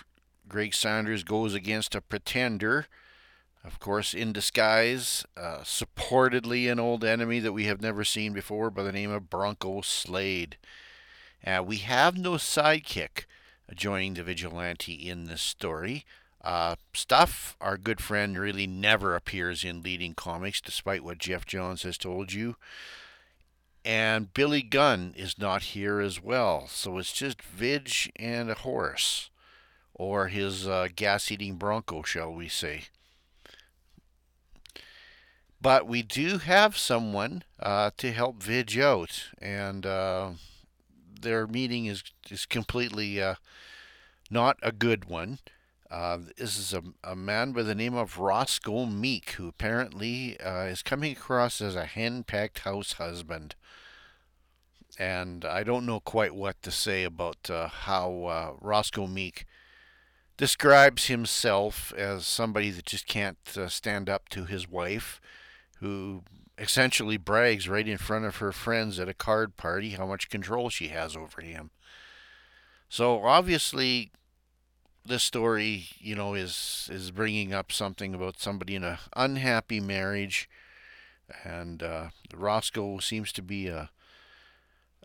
Greg 0.48 0.74
Saunders 0.74 1.24
goes 1.24 1.54
against 1.54 1.94
a 1.94 2.00
pretender, 2.00 2.86
of 3.64 3.78
course, 3.78 4.14
in 4.14 4.32
disguise, 4.32 5.24
uh, 5.36 5.58
supportedly 5.58 6.70
an 6.70 6.80
old 6.80 7.04
enemy 7.04 7.38
that 7.40 7.52
we 7.52 7.64
have 7.64 7.82
never 7.82 8.04
seen 8.04 8.32
before 8.32 8.70
by 8.70 8.82
the 8.82 8.92
name 8.92 9.10
of 9.10 9.30
Bronco 9.30 9.80
Slade. 9.82 10.56
Uh, 11.46 11.62
we 11.64 11.76
have 11.78 12.16
no 12.16 12.32
sidekick 12.32 13.26
joining 13.74 14.14
the 14.14 14.22
vigilante 14.22 14.94
in 14.94 15.24
this 15.24 15.42
story. 15.42 16.04
Uh, 16.42 16.76
Stuff, 16.94 17.56
our 17.60 17.76
good 17.76 18.00
friend, 18.00 18.38
really 18.38 18.66
never 18.66 19.14
appears 19.14 19.64
in 19.64 19.82
leading 19.82 20.14
comics, 20.14 20.60
despite 20.60 21.04
what 21.04 21.18
Geoff 21.18 21.44
Johns 21.46 21.82
has 21.82 21.98
told 21.98 22.32
you. 22.32 22.56
And 23.84 24.32
Billy 24.34 24.62
Gunn 24.62 25.14
is 25.16 25.38
not 25.38 25.62
here 25.62 26.00
as 26.00 26.22
well, 26.22 26.66
so 26.68 26.98
it's 26.98 27.12
just 27.12 27.42
Vidge 27.42 28.10
and 28.16 28.50
a 28.50 28.54
horse, 28.54 29.30
or 29.98 30.28
his 30.28 30.66
uh, 30.66 30.88
gas 30.94 31.30
eating 31.30 31.56
bronco, 31.56 32.02
shall 32.02 32.32
we 32.32 32.48
say. 32.48 32.84
But 35.60 35.88
we 35.88 36.02
do 36.02 36.38
have 36.38 36.78
someone 36.78 37.42
uh, 37.58 37.90
to 37.96 38.12
help 38.12 38.42
Vig 38.42 38.78
out, 38.78 39.24
and 39.42 39.84
uh, 39.84 40.30
their 41.20 41.48
meeting 41.48 41.86
is 41.86 42.04
is 42.30 42.46
completely 42.46 43.20
uh, 43.20 43.34
not 44.30 44.56
a 44.62 44.70
good 44.70 45.06
one. 45.06 45.40
Uh, 45.90 46.18
this 46.36 46.58
is 46.58 46.74
a, 46.74 46.82
a 47.02 47.16
man 47.16 47.52
by 47.52 47.62
the 47.62 47.74
name 47.74 47.94
of 47.94 48.18
Roscoe 48.18 48.84
Meek, 48.86 49.30
who 49.32 49.48
apparently 49.48 50.38
uh, 50.38 50.64
is 50.64 50.82
coming 50.82 51.12
across 51.12 51.60
as 51.62 51.74
a 51.74 51.86
hen-pecked 51.86 52.60
house 52.60 52.92
husband. 52.92 53.54
And 54.98 55.44
I 55.44 55.62
don't 55.62 55.86
know 55.86 56.00
quite 56.00 56.34
what 56.34 56.60
to 56.62 56.70
say 56.70 57.04
about 57.04 57.48
uh, 57.48 57.68
how 57.68 58.24
uh, 58.24 58.52
Roscoe 58.60 59.06
Meek 59.06 59.46
describes 60.38 61.06
himself 61.08 61.92
as 61.96 62.26
somebody 62.26 62.70
that 62.70 62.86
just 62.86 63.06
can't 63.06 63.36
uh, 63.56 63.68
stand 63.68 64.08
up 64.08 64.28
to 64.30 64.46
his 64.46 64.66
wife, 64.68 65.20
who 65.80 66.22
essentially 66.56 67.16
brags 67.16 67.68
right 67.68 67.86
in 67.86 67.98
front 67.98 68.24
of 68.24 68.36
her 68.36 68.52
friends 68.52 68.98
at 68.98 69.08
a 69.08 69.14
card 69.14 69.56
party 69.56 69.90
how 69.90 70.06
much 70.06 70.30
control 70.30 70.70
she 70.70 70.88
has 70.88 71.16
over 71.16 71.42
him. 71.42 71.70
So 72.88 73.24
obviously, 73.24 74.12
this 75.04 75.22
story, 75.22 75.88
you 75.98 76.14
know, 76.14 76.34
is 76.34 76.88
is 76.90 77.10
bringing 77.10 77.52
up 77.52 77.72
something 77.72 78.14
about 78.14 78.40
somebody 78.40 78.76
in 78.76 78.84
a 78.84 79.00
unhappy 79.16 79.80
marriage, 79.80 80.48
and 81.44 81.82
uh, 81.82 82.08
Roscoe 82.34 82.98
seems 82.98 83.32
to 83.32 83.42
be 83.42 83.66
a 83.66 83.90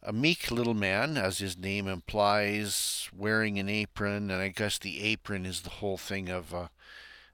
a 0.06 0.12
meek 0.12 0.52
little 0.52 0.74
man, 0.74 1.18
as 1.18 1.38
his 1.38 1.58
name 1.58 1.88
implies, 1.88 3.10
wearing 3.16 3.58
an 3.58 3.70
apron, 3.70 4.30
and 4.30 4.42
I 4.42 4.50
guess 4.50 4.78
the 4.78 5.02
apron 5.02 5.46
is 5.46 5.62
the 5.62 5.70
whole 5.70 5.98
thing 5.98 6.30
of 6.30 6.54
uh, 6.54 6.68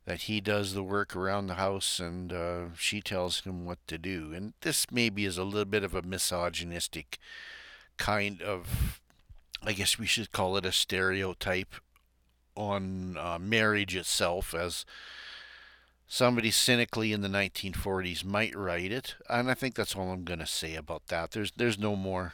that 0.06 0.22
he 0.22 0.40
does 0.40 0.74
the 0.74 0.84
work 0.84 1.16
around 1.16 1.48
the 1.48 1.56
house 1.56 2.00
and 2.00 2.32
uh, 2.32 2.66
she 2.78 3.02
tells 3.02 3.42
him 3.42 3.66
what 3.66 3.80
to 3.88 3.98
do. 3.98 4.34
And 4.34 4.54
this 4.62 4.88
maybe 4.92 5.26
is 5.26 5.38
a 5.38 5.44
little 5.44 5.66
bit 5.66 5.84
of 5.84 5.94
a 5.94 6.02
misogynistic 6.02 7.20
kind 7.98 8.42
of, 8.42 9.02
I 9.64 9.74
guess 9.74 10.00
we 10.00 10.08
should 10.08 10.32
call 10.32 10.56
it 10.58 10.66
a 10.66 10.72
stereotype 10.72 11.76
on 12.56 13.18
uh, 13.18 13.40
marriage 13.40 13.96
itself, 13.96 14.54
as 14.54 14.86
somebody 16.08 16.52
cynically 16.52 17.14
in 17.14 17.22
the 17.22 17.28
1940s 17.28 18.24
might 18.24 18.56
write 18.56 18.92
it. 18.92 19.16
And 19.30 19.50
I 19.50 19.54
think 19.54 19.76
that's 19.76 19.96
all 19.96 20.12
I'm 20.12 20.24
going 20.24 20.40
to 20.40 20.48
say 20.48 20.76
about 20.76 21.08
that. 21.08 21.32
There's 21.32 21.52
there's 21.56 21.78
no 21.78 21.96
more 21.96 22.34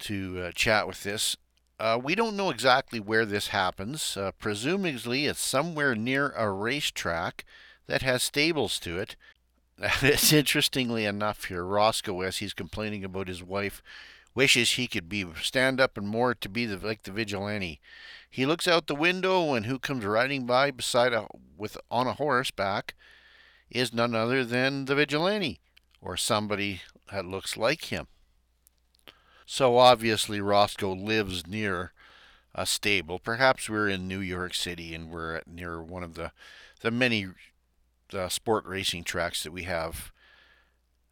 to 0.00 0.42
uh, 0.46 0.52
chat 0.52 0.86
with 0.86 1.02
this. 1.02 1.36
Uh, 1.78 1.98
we 2.02 2.14
don't 2.14 2.36
know 2.36 2.50
exactly 2.50 2.98
where 2.98 3.26
this 3.26 3.48
happens. 3.48 4.16
Uh, 4.16 4.32
presumably, 4.38 5.26
it's 5.26 5.40
somewhere 5.40 5.94
near 5.94 6.30
a 6.30 6.50
racetrack 6.50 7.44
that 7.86 8.02
has 8.02 8.22
stables 8.22 8.78
to 8.80 8.98
it. 8.98 9.16
it's 10.02 10.32
interestingly 10.32 11.04
enough 11.04 11.44
here, 11.44 11.64
Roscoe, 11.64 12.22
as 12.22 12.38
he's 12.38 12.54
complaining 12.54 13.04
about 13.04 13.28
his 13.28 13.42
wife, 13.42 13.82
wishes 14.34 14.72
he 14.72 14.86
could 14.86 15.08
be 15.08 15.26
stand 15.42 15.80
up 15.80 15.98
and 15.98 16.08
more 16.08 16.34
to 16.34 16.48
be 16.48 16.64
the, 16.64 16.78
like 16.78 17.02
the 17.02 17.10
vigilante. 17.10 17.80
He 18.30 18.46
looks 18.46 18.66
out 18.66 18.86
the 18.86 18.94
window, 18.94 19.52
and 19.52 19.66
who 19.66 19.78
comes 19.78 20.04
riding 20.04 20.46
by 20.46 20.70
beside 20.70 21.12
a 21.12 21.26
with 21.58 21.76
on 21.90 22.06
a 22.06 22.14
horseback 22.14 22.94
is 23.70 23.92
none 23.92 24.14
other 24.14 24.44
than 24.44 24.86
the 24.86 24.94
vigilante, 24.94 25.60
or 26.00 26.16
somebody 26.16 26.82
that 27.12 27.26
looks 27.26 27.56
like 27.56 27.84
him. 27.86 28.06
So 29.46 29.78
obviously 29.78 30.40
Roscoe 30.40 30.92
lives 30.92 31.46
near 31.46 31.92
a 32.52 32.66
stable. 32.66 33.20
Perhaps 33.20 33.70
we're 33.70 33.88
in 33.88 34.08
New 34.08 34.18
York 34.18 34.54
City 34.54 34.92
and 34.92 35.08
we're 35.08 35.40
near 35.46 35.80
one 35.80 36.02
of 36.02 36.14
the 36.14 36.32
the 36.80 36.90
many 36.90 37.28
uh, 38.12 38.28
sport 38.28 38.66
racing 38.66 39.04
tracks 39.04 39.42
that 39.44 39.52
we 39.52 39.62
have 39.62 40.12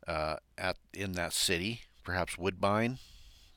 uh, 0.07 0.37
at 0.59 0.77
in 0.93 1.13
that 1.13 1.33
city. 1.33 1.83
Perhaps 2.03 2.37
Woodbine. 2.37 2.99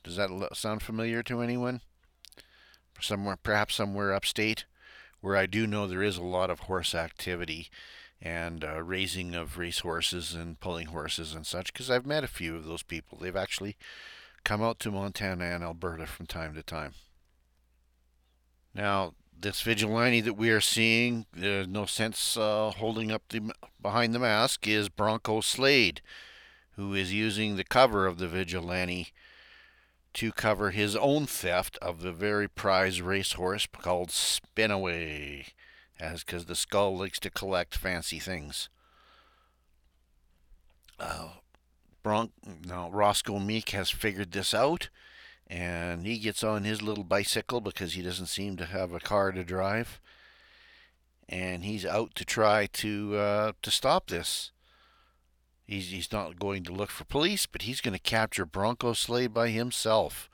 Does 0.03 0.15
that 0.15 0.29
sound 0.53 0.83
familiar 0.83 1.23
to 1.23 1.41
anyone? 1.41 1.81
Somewhere, 3.01 3.37
perhaps 3.41 3.75
somewhere 3.75 4.13
upstate, 4.13 4.65
where 5.21 5.35
I 5.35 5.47
do 5.47 5.67
know 5.67 5.85
there 5.85 6.03
is 6.03 6.17
a 6.17 6.23
lot 6.23 6.49
of 6.49 6.61
horse 6.61 6.95
activity 6.95 7.69
and 8.21 8.63
uh, 8.63 8.81
raising 8.81 9.35
of 9.35 9.57
race 9.57 9.79
horses 9.79 10.33
and 10.33 10.59
pulling 10.59 10.87
horses 10.87 11.33
and 11.35 11.45
such. 11.45 11.73
Because 11.73 11.91
I've 11.91 12.05
met 12.05 12.23
a 12.23 12.27
few 12.27 12.55
of 12.55 12.65
those 12.65 12.83
people. 12.83 13.17
They've 13.19 13.35
actually 13.35 13.75
come 14.47 14.63
out 14.63 14.79
to 14.79 14.89
Montana 14.89 15.43
and 15.43 15.61
Alberta 15.61 16.05
from 16.05 16.25
time 16.25 16.55
to 16.55 16.63
time. 16.63 16.93
Now, 18.73 19.13
this 19.37 19.59
vigilante 19.59 20.21
that 20.21 20.37
we 20.37 20.51
are 20.51 20.61
seeing, 20.61 21.25
there's 21.33 21.67
no 21.67 21.85
sense 21.85 22.37
uh, 22.37 22.71
holding 22.77 23.11
up 23.11 23.23
the 23.27 23.51
behind 23.81 24.15
the 24.15 24.19
mask, 24.19 24.65
is 24.65 24.87
Bronco 24.87 25.41
Slade, 25.41 26.01
who 26.77 26.93
is 26.93 27.13
using 27.13 27.57
the 27.57 27.65
cover 27.65 28.07
of 28.07 28.19
the 28.19 28.27
vigilante 28.29 29.11
to 30.13 30.31
cover 30.31 30.71
his 30.71 30.95
own 30.95 31.25
theft 31.25 31.77
of 31.81 32.01
the 32.01 32.13
very 32.13 32.47
prize 32.47 33.01
racehorse 33.01 33.67
called 33.77 34.11
Spinaway. 34.11 35.47
as 35.99 36.23
because 36.23 36.45
the 36.45 36.55
skull 36.55 36.97
likes 36.97 37.19
to 37.19 37.29
collect 37.29 37.77
fancy 37.77 38.19
things. 38.19 38.69
Uh, 40.97 41.31
Bronc, 42.07 42.31
now 42.65 42.89
Roscoe 42.89 43.37
Meek 43.37 43.71
has 43.71 43.89
figured 43.89 44.31
this 44.31 44.53
out, 44.53 44.87
and 45.45 46.05
he 46.05 46.17
gets 46.17 46.41
on 46.41 46.63
his 46.63 46.81
little 46.81 47.03
bicycle 47.03 47.59
because 47.59 47.95
he 47.95 48.01
doesn't 48.01 48.27
seem 48.27 48.55
to 48.55 48.65
have 48.65 48.93
a 48.93 49.01
car 49.01 49.33
to 49.33 49.43
drive, 49.43 49.99
and 51.27 51.65
he's 51.65 51.85
out 51.85 52.15
to 52.15 52.23
try 52.23 52.65
to 52.67 53.17
uh, 53.17 53.51
to 53.61 53.69
stop 53.69 54.07
this. 54.07 54.51
He's 55.65 55.89
he's 55.89 56.13
not 56.13 56.39
going 56.39 56.63
to 56.63 56.71
look 56.71 56.91
for 56.91 57.03
police, 57.03 57.45
but 57.45 57.63
he's 57.63 57.81
going 57.81 57.93
to 57.93 57.99
capture 57.99 58.45
Bronco 58.45 58.93
Slade 58.93 59.33
by 59.33 59.49
himself. 59.49 60.29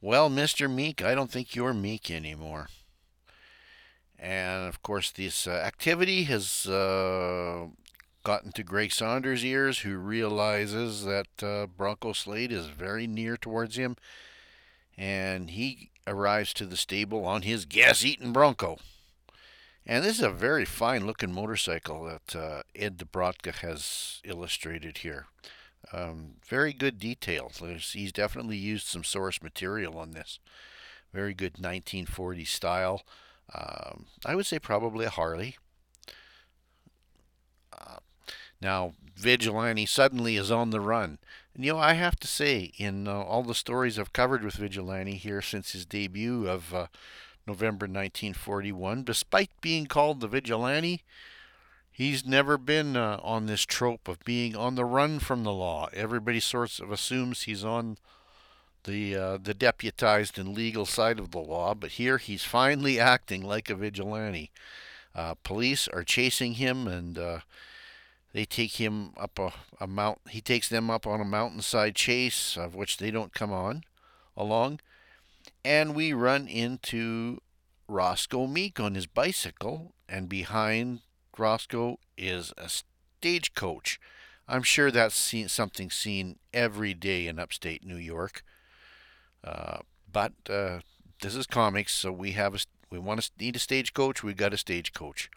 Well, 0.00 0.28
Mr. 0.28 0.68
Meek, 0.68 1.00
I 1.00 1.14
don't 1.14 1.30
think 1.30 1.54
you're 1.54 1.72
meek 1.72 2.10
anymore. 2.10 2.66
And 4.18 4.66
of 4.66 4.82
course, 4.82 5.12
this 5.12 5.46
uh, 5.46 5.52
activity 5.52 6.24
has 6.24 6.66
uh, 6.66 7.68
gotten 8.22 8.52
to 8.52 8.62
Greg 8.62 8.92
Saunders' 8.92 9.44
ears, 9.44 9.80
who 9.80 9.96
realizes 9.96 11.04
that 11.04 11.42
uh, 11.42 11.66
Bronco 11.66 12.12
Slade 12.12 12.52
is 12.52 12.66
very 12.66 13.06
near 13.06 13.36
towards 13.36 13.76
him, 13.76 13.96
and 14.96 15.50
he 15.50 15.90
arrives 16.06 16.52
to 16.54 16.66
the 16.66 16.76
stable 16.76 17.24
on 17.24 17.42
his 17.42 17.64
gas-eating 17.64 18.32
Bronco. 18.32 18.78
And 19.84 20.04
this 20.04 20.18
is 20.18 20.24
a 20.24 20.30
very 20.30 20.64
fine-looking 20.64 21.32
motorcycle 21.32 22.04
that 22.04 22.36
uh, 22.36 22.62
Ed 22.74 22.98
Dobrotka 22.98 23.54
has 23.56 24.20
illustrated 24.24 24.98
here. 24.98 25.26
Um, 25.92 26.34
very 26.46 26.72
good 26.72 26.98
detail. 26.98 27.50
There's, 27.60 27.92
he's 27.92 28.12
definitely 28.12 28.56
used 28.56 28.86
some 28.86 29.02
source 29.02 29.42
material 29.42 29.98
on 29.98 30.12
this. 30.12 30.38
Very 31.12 31.34
good 31.34 31.54
1940 31.54 32.44
style. 32.44 33.02
Um, 33.52 34.06
I 34.24 34.34
would 34.34 34.46
say 34.46 34.58
probably 34.58 35.04
a 35.04 35.10
Harley. 35.10 35.56
Now, 38.62 38.94
Vigilante 39.16 39.86
suddenly 39.86 40.36
is 40.36 40.50
on 40.50 40.70
the 40.70 40.80
run. 40.80 41.18
And, 41.54 41.64
you 41.64 41.72
know, 41.72 41.78
I 41.78 41.94
have 41.94 42.16
to 42.20 42.28
say, 42.28 42.72
in 42.76 43.08
uh, 43.08 43.12
all 43.12 43.42
the 43.42 43.54
stories 43.54 43.98
I've 43.98 44.12
covered 44.12 44.44
with 44.44 44.54
Vigilante 44.54 45.16
here 45.16 45.42
since 45.42 45.72
his 45.72 45.84
debut 45.84 46.48
of 46.48 46.72
uh, 46.72 46.86
November 47.46 47.86
1941, 47.86 49.02
despite 49.04 49.50
being 49.60 49.86
called 49.86 50.20
the 50.20 50.28
Vigilante, 50.28 51.02
he's 51.90 52.24
never 52.24 52.56
been 52.56 52.96
uh, 52.96 53.18
on 53.22 53.46
this 53.46 53.62
trope 53.62 54.06
of 54.06 54.24
being 54.24 54.56
on 54.56 54.76
the 54.76 54.84
run 54.84 55.18
from 55.18 55.42
the 55.42 55.52
law. 55.52 55.88
Everybody 55.92 56.40
sort 56.40 56.78
of 56.78 56.92
assumes 56.92 57.42
he's 57.42 57.64
on 57.64 57.98
the 58.84 59.14
uh, 59.14 59.38
the 59.40 59.54
deputized 59.54 60.38
and 60.38 60.56
legal 60.56 60.86
side 60.86 61.20
of 61.20 61.30
the 61.30 61.38
law, 61.38 61.72
but 61.72 61.92
here 61.92 62.18
he's 62.18 62.42
finally 62.44 62.98
acting 62.98 63.40
like 63.40 63.70
a 63.70 63.76
vigilante. 63.76 64.50
Uh, 65.14 65.34
police 65.44 65.86
are 65.88 66.02
chasing 66.02 66.54
him, 66.54 66.88
and 66.88 67.16
uh, 67.16 67.38
they 68.32 68.44
take 68.44 68.72
him 68.80 69.12
up 69.16 69.38
a, 69.38 69.52
a 69.80 69.86
mount. 69.86 70.18
He 70.28 70.40
takes 70.40 70.68
them 70.68 70.90
up 70.90 71.06
on 71.06 71.20
a 71.20 71.24
mountainside 71.24 71.94
chase, 71.94 72.56
of 72.56 72.74
which 72.74 72.96
they 72.96 73.10
don't 73.10 73.34
come 73.34 73.52
on 73.52 73.84
along, 74.36 74.80
and 75.64 75.94
we 75.94 76.12
run 76.12 76.48
into 76.48 77.40
Roscoe 77.88 78.46
Meek 78.46 78.80
on 78.80 78.94
his 78.94 79.06
bicycle, 79.06 79.92
and 80.08 80.28
behind 80.28 81.00
Roscoe 81.36 81.98
is 82.16 82.52
a 82.56 82.68
stagecoach. 82.68 84.00
I'm 84.48 84.62
sure 84.62 84.90
that's 84.90 85.14
seen, 85.14 85.48
something 85.48 85.90
seen 85.90 86.38
every 86.52 86.94
day 86.94 87.26
in 87.26 87.38
upstate 87.38 87.84
New 87.84 87.96
York. 87.96 88.42
Uh, 89.44 89.78
but 90.10 90.32
uh, 90.48 90.80
this 91.20 91.34
is 91.34 91.46
comics, 91.46 91.94
so 91.94 92.12
we 92.12 92.32
have 92.32 92.54
a 92.54 92.58
we 92.90 92.98
want 92.98 93.22
to 93.22 93.30
need 93.38 93.56
a 93.56 93.58
stagecoach. 93.58 94.22
We 94.22 94.34
got 94.34 94.52
a 94.52 94.58
stagecoach, 94.58 95.30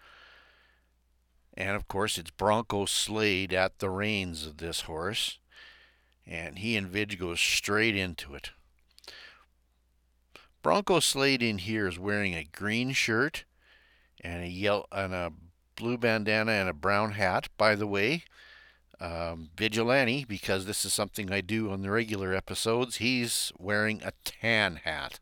and 1.58 1.76
of 1.76 1.88
course 1.88 2.18
it's 2.18 2.32
Bronco 2.32 2.86
Slade 2.86 3.54
at 3.54 3.80
the 3.80 3.90
reins 3.90 4.46
of 4.46 4.58
this 4.58 4.82
horse, 4.82 5.40
and 6.26 6.60
he 6.60 6.76
and 6.76 6.92
Vidge 6.92 7.18
goes 7.18 7.40
straight 7.40 7.96
into 7.96 8.36
it. 8.36 8.52
Bronco 10.62 11.00
Slade 11.00 11.44
in 11.44 11.60
here 11.60 11.88
is 11.88 12.00
wearing 12.00 12.34
a 12.34 12.44
green 12.44 12.92
shirt 12.92 13.46
and 14.22 14.44
a 14.44 14.48
yellow 14.48 14.88
and 14.92 15.14
a 15.14 15.32
blue 15.76 15.98
bandana 15.98 16.54
and 16.54 16.68
a 16.68 16.74
brown 16.74 17.12
hat. 17.12 17.50
By 17.58 17.76
the 17.76 17.86
way, 17.86 18.24
um, 19.00 19.50
Vigilante, 19.56 20.26
because 20.26 20.66
this 20.66 20.86
is 20.86 20.94
something 20.94 21.32
I 21.32 21.42
do 21.42 21.70
on 21.70 21.82
the 21.82 21.92
regular 21.92 22.34
episodes, 22.34 22.96
he's 22.98 23.52
wearing 23.60 24.02
a 24.04 24.14
tan 24.24 24.78
hat. 24.78 25.20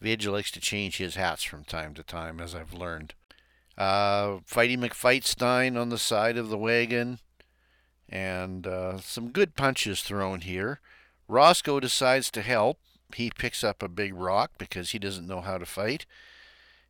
Vigil 0.00 0.32
likes 0.32 0.50
to 0.52 0.60
change 0.60 0.96
his 0.96 1.16
hats 1.16 1.42
from 1.42 1.64
time 1.64 1.92
to 1.94 2.02
time, 2.02 2.40
as 2.40 2.54
I've 2.54 2.72
learned. 2.72 3.14
Uh, 3.80 4.40
Fighty 4.46 4.76
McFightstein 4.76 5.80
on 5.80 5.88
the 5.88 5.98
side 5.98 6.36
of 6.36 6.50
the 6.50 6.58
wagon, 6.58 7.18
and 8.08 8.66
uh, 8.66 8.98
some 8.98 9.30
good 9.30 9.56
punches 9.56 10.02
thrown 10.02 10.42
here. 10.42 10.80
Roscoe 11.28 11.80
decides 11.80 12.30
to 12.32 12.42
help. 12.42 12.78
He 13.14 13.30
picks 13.30 13.64
up 13.64 13.82
a 13.82 13.88
big 13.88 14.14
rock 14.14 14.52
because 14.58 14.90
he 14.90 14.98
doesn't 14.98 15.26
know 15.26 15.40
how 15.40 15.58
to 15.58 15.64
fight. 15.64 16.04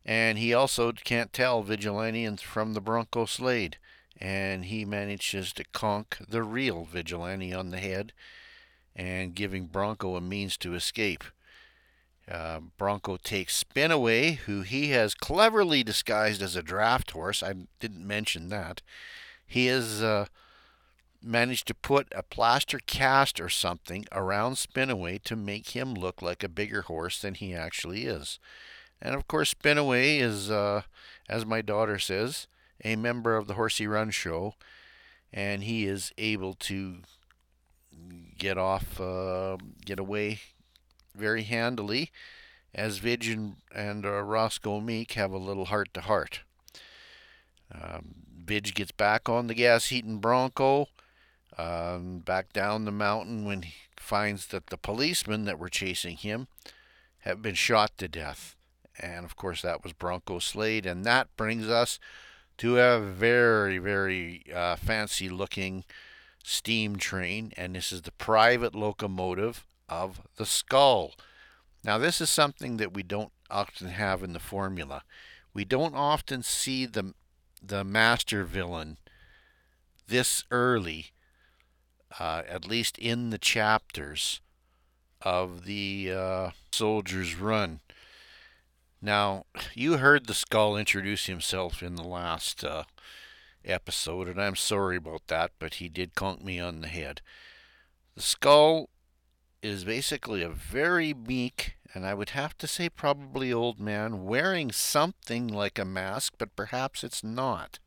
And 0.05 0.37
he 0.37 0.53
also 0.53 0.91
can't 0.91 1.31
tell 1.31 1.63
Vigilante 1.63 2.35
from 2.37 2.73
the 2.73 2.81
Bronco 2.81 3.25
Slade 3.25 3.77
and 4.21 4.65
he 4.65 4.85
manages 4.85 5.51
to 5.51 5.63
conk 5.73 6.17
the 6.29 6.43
real 6.43 6.85
vigilante 6.85 7.51
on 7.53 7.71
the 7.71 7.79
head 7.79 8.13
and 8.95 9.33
giving 9.33 9.65
Bronco 9.65 10.15
a 10.15 10.21
means 10.21 10.57
to 10.57 10.75
escape. 10.75 11.23
Uh, 12.31 12.61
Bronco 12.77 13.17
takes 13.17 13.61
Spinaway, 13.61 14.37
who 14.37 14.61
he 14.61 14.91
has 14.91 15.13
cleverly 15.13 15.83
disguised 15.83 16.41
as 16.41 16.55
a 16.55 16.63
draft 16.63 17.11
horse. 17.11 17.43
I 17.43 17.53
didn't 17.79 18.07
mention 18.07 18.47
that. 18.47 18.81
He 19.45 19.65
has 19.65 20.01
uh, 20.01 20.27
managed 21.21 21.67
to 21.67 21.73
put 21.73 22.07
a 22.15 22.23
plaster 22.23 22.79
cast 22.85 23.41
or 23.41 23.49
something 23.49 24.05
around 24.13 24.53
Spinaway 24.53 25.21
to 25.23 25.35
make 25.35 25.69
him 25.69 25.93
look 25.93 26.21
like 26.21 26.41
a 26.41 26.49
bigger 26.49 26.83
horse 26.83 27.19
than 27.19 27.33
he 27.33 27.53
actually 27.53 28.05
is. 28.05 28.39
And 29.01 29.13
of 29.13 29.27
course, 29.27 29.53
Spinaway 29.53 30.21
is, 30.21 30.49
uh, 30.49 30.83
as 31.27 31.45
my 31.45 31.61
daughter 31.61 31.99
says, 31.99 32.47
a 32.83 32.95
member 32.95 33.35
of 33.35 33.47
the 33.47 33.55
Horsey 33.55 33.87
Run 33.87 34.09
show, 34.09 34.53
and 35.33 35.63
he 35.63 35.85
is 35.85 36.13
able 36.17 36.53
to 36.53 36.99
get 38.37 38.57
off, 38.57 39.01
uh, 39.01 39.57
get 39.83 39.99
away 39.99 40.39
very 41.15 41.43
handily, 41.43 42.11
as 42.73 42.99
Vidge 42.99 43.31
and, 43.31 43.57
and 43.73 44.05
uh, 44.05 44.21
Roscoe 44.21 44.79
Meek 44.79 45.13
have 45.13 45.31
a 45.31 45.37
little 45.37 45.65
heart 45.65 45.93
to 45.93 46.01
heart. 46.01 46.41
Um, 47.73 48.15
Vidge 48.45 48.73
gets 48.73 48.91
back 48.91 49.29
on 49.29 49.47
the 49.47 49.53
gas 49.53 49.91
eating 49.91 50.19
Bronco, 50.19 50.87
um, 51.57 52.19
back 52.19 52.53
down 52.53 52.85
the 52.85 52.91
mountain 52.91 53.45
when 53.45 53.63
he 53.63 53.73
finds 53.97 54.47
that 54.47 54.67
the 54.67 54.77
policemen 54.77 55.45
that 55.45 55.59
were 55.59 55.69
chasing 55.69 56.17
him 56.17 56.47
have 57.19 57.41
been 57.41 57.55
shot 57.55 57.97
to 57.97 58.07
death. 58.07 58.55
And 58.99 59.25
of 59.25 59.35
course, 59.35 59.61
that 59.61 59.83
was 59.83 59.93
Bronco 59.93 60.39
Slade. 60.39 60.85
And 60.85 61.05
that 61.05 61.35
brings 61.37 61.67
us 61.67 61.99
to 62.57 62.79
a 62.79 62.99
very, 62.99 63.77
very 63.77 64.43
uh, 64.53 64.75
fancy 64.75 65.29
looking 65.29 65.83
steam 66.43 66.95
train, 66.95 67.53
and 67.57 67.75
this 67.75 67.91
is 67.91 68.01
the 68.01 68.11
private 68.11 68.75
locomotive 68.75 69.65
of 69.91 70.21
the 70.37 70.45
Skull. 70.45 71.13
Now, 71.83 71.97
this 71.97 72.21
is 72.21 72.29
something 72.29 72.77
that 72.77 72.93
we 72.93 73.03
don't 73.03 73.31
often 73.51 73.89
have 73.89 74.23
in 74.23 74.33
the 74.33 74.39
formula. 74.39 75.03
We 75.53 75.65
don't 75.65 75.95
often 75.95 76.41
see 76.41 76.85
the 76.85 77.13
the 77.63 77.83
master 77.83 78.43
villain 78.43 78.97
this 80.07 80.43
early, 80.49 81.11
uh, 82.19 82.41
at 82.49 82.65
least 82.65 82.97
in 82.97 83.29
the 83.29 83.37
chapters 83.37 84.41
of 85.21 85.65
the 85.65 86.11
uh, 86.11 86.49
Soldier's 86.71 87.35
Run. 87.35 87.81
Now, 88.99 89.45
you 89.75 89.97
heard 89.97 90.25
the 90.25 90.33
skull 90.33 90.75
introduce 90.75 91.27
himself 91.27 91.83
in 91.83 91.95
the 91.95 92.03
last 92.03 92.63
uh, 92.63 92.83
episode, 93.63 94.27
and 94.27 94.41
I'm 94.41 94.55
sorry 94.55 94.97
about 94.97 95.27
that, 95.27 95.51
but 95.59 95.75
he 95.75 95.87
did 95.87 96.15
conk 96.15 96.43
me 96.43 96.59
on 96.59 96.81
the 96.81 96.87
head. 96.87 97.21
The 98.15 98.21
skull 98.21 98.89
is 99.61 99.83
basically 99.83 100.41
a 100.41 100.49
very 100.49 101.13
meek, 101.13 101.75
and 101.93 102.05
I 102.05 102.13
would 102.13 102.29
have 102.29 102.57
to 102.59 102.67
say 102.67 102.89
probably 102.89 103.51
old 103.53 103.79
man, 103.79 104.25
wearing 104.25 104.71
something 104.71 105.47
like 105.47 105.77
a 105.77 105.85
mask, 105.85 106.33
but 106.37 106.55
perhaps 106.55 107.03
it's 107.03 107.23
not. 107.23 107.79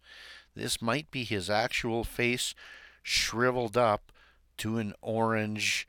This 0.54 0.80
might 0.80 1.10
be 1.10 1.24
his 1.24 1.50
actual 1.50 2.04
face 2.04 2.54
shriveled 3.02 3.76
up 3.76 4.12
to 4.58 4.78
an 4.78 4.94
orange 5.02 5.86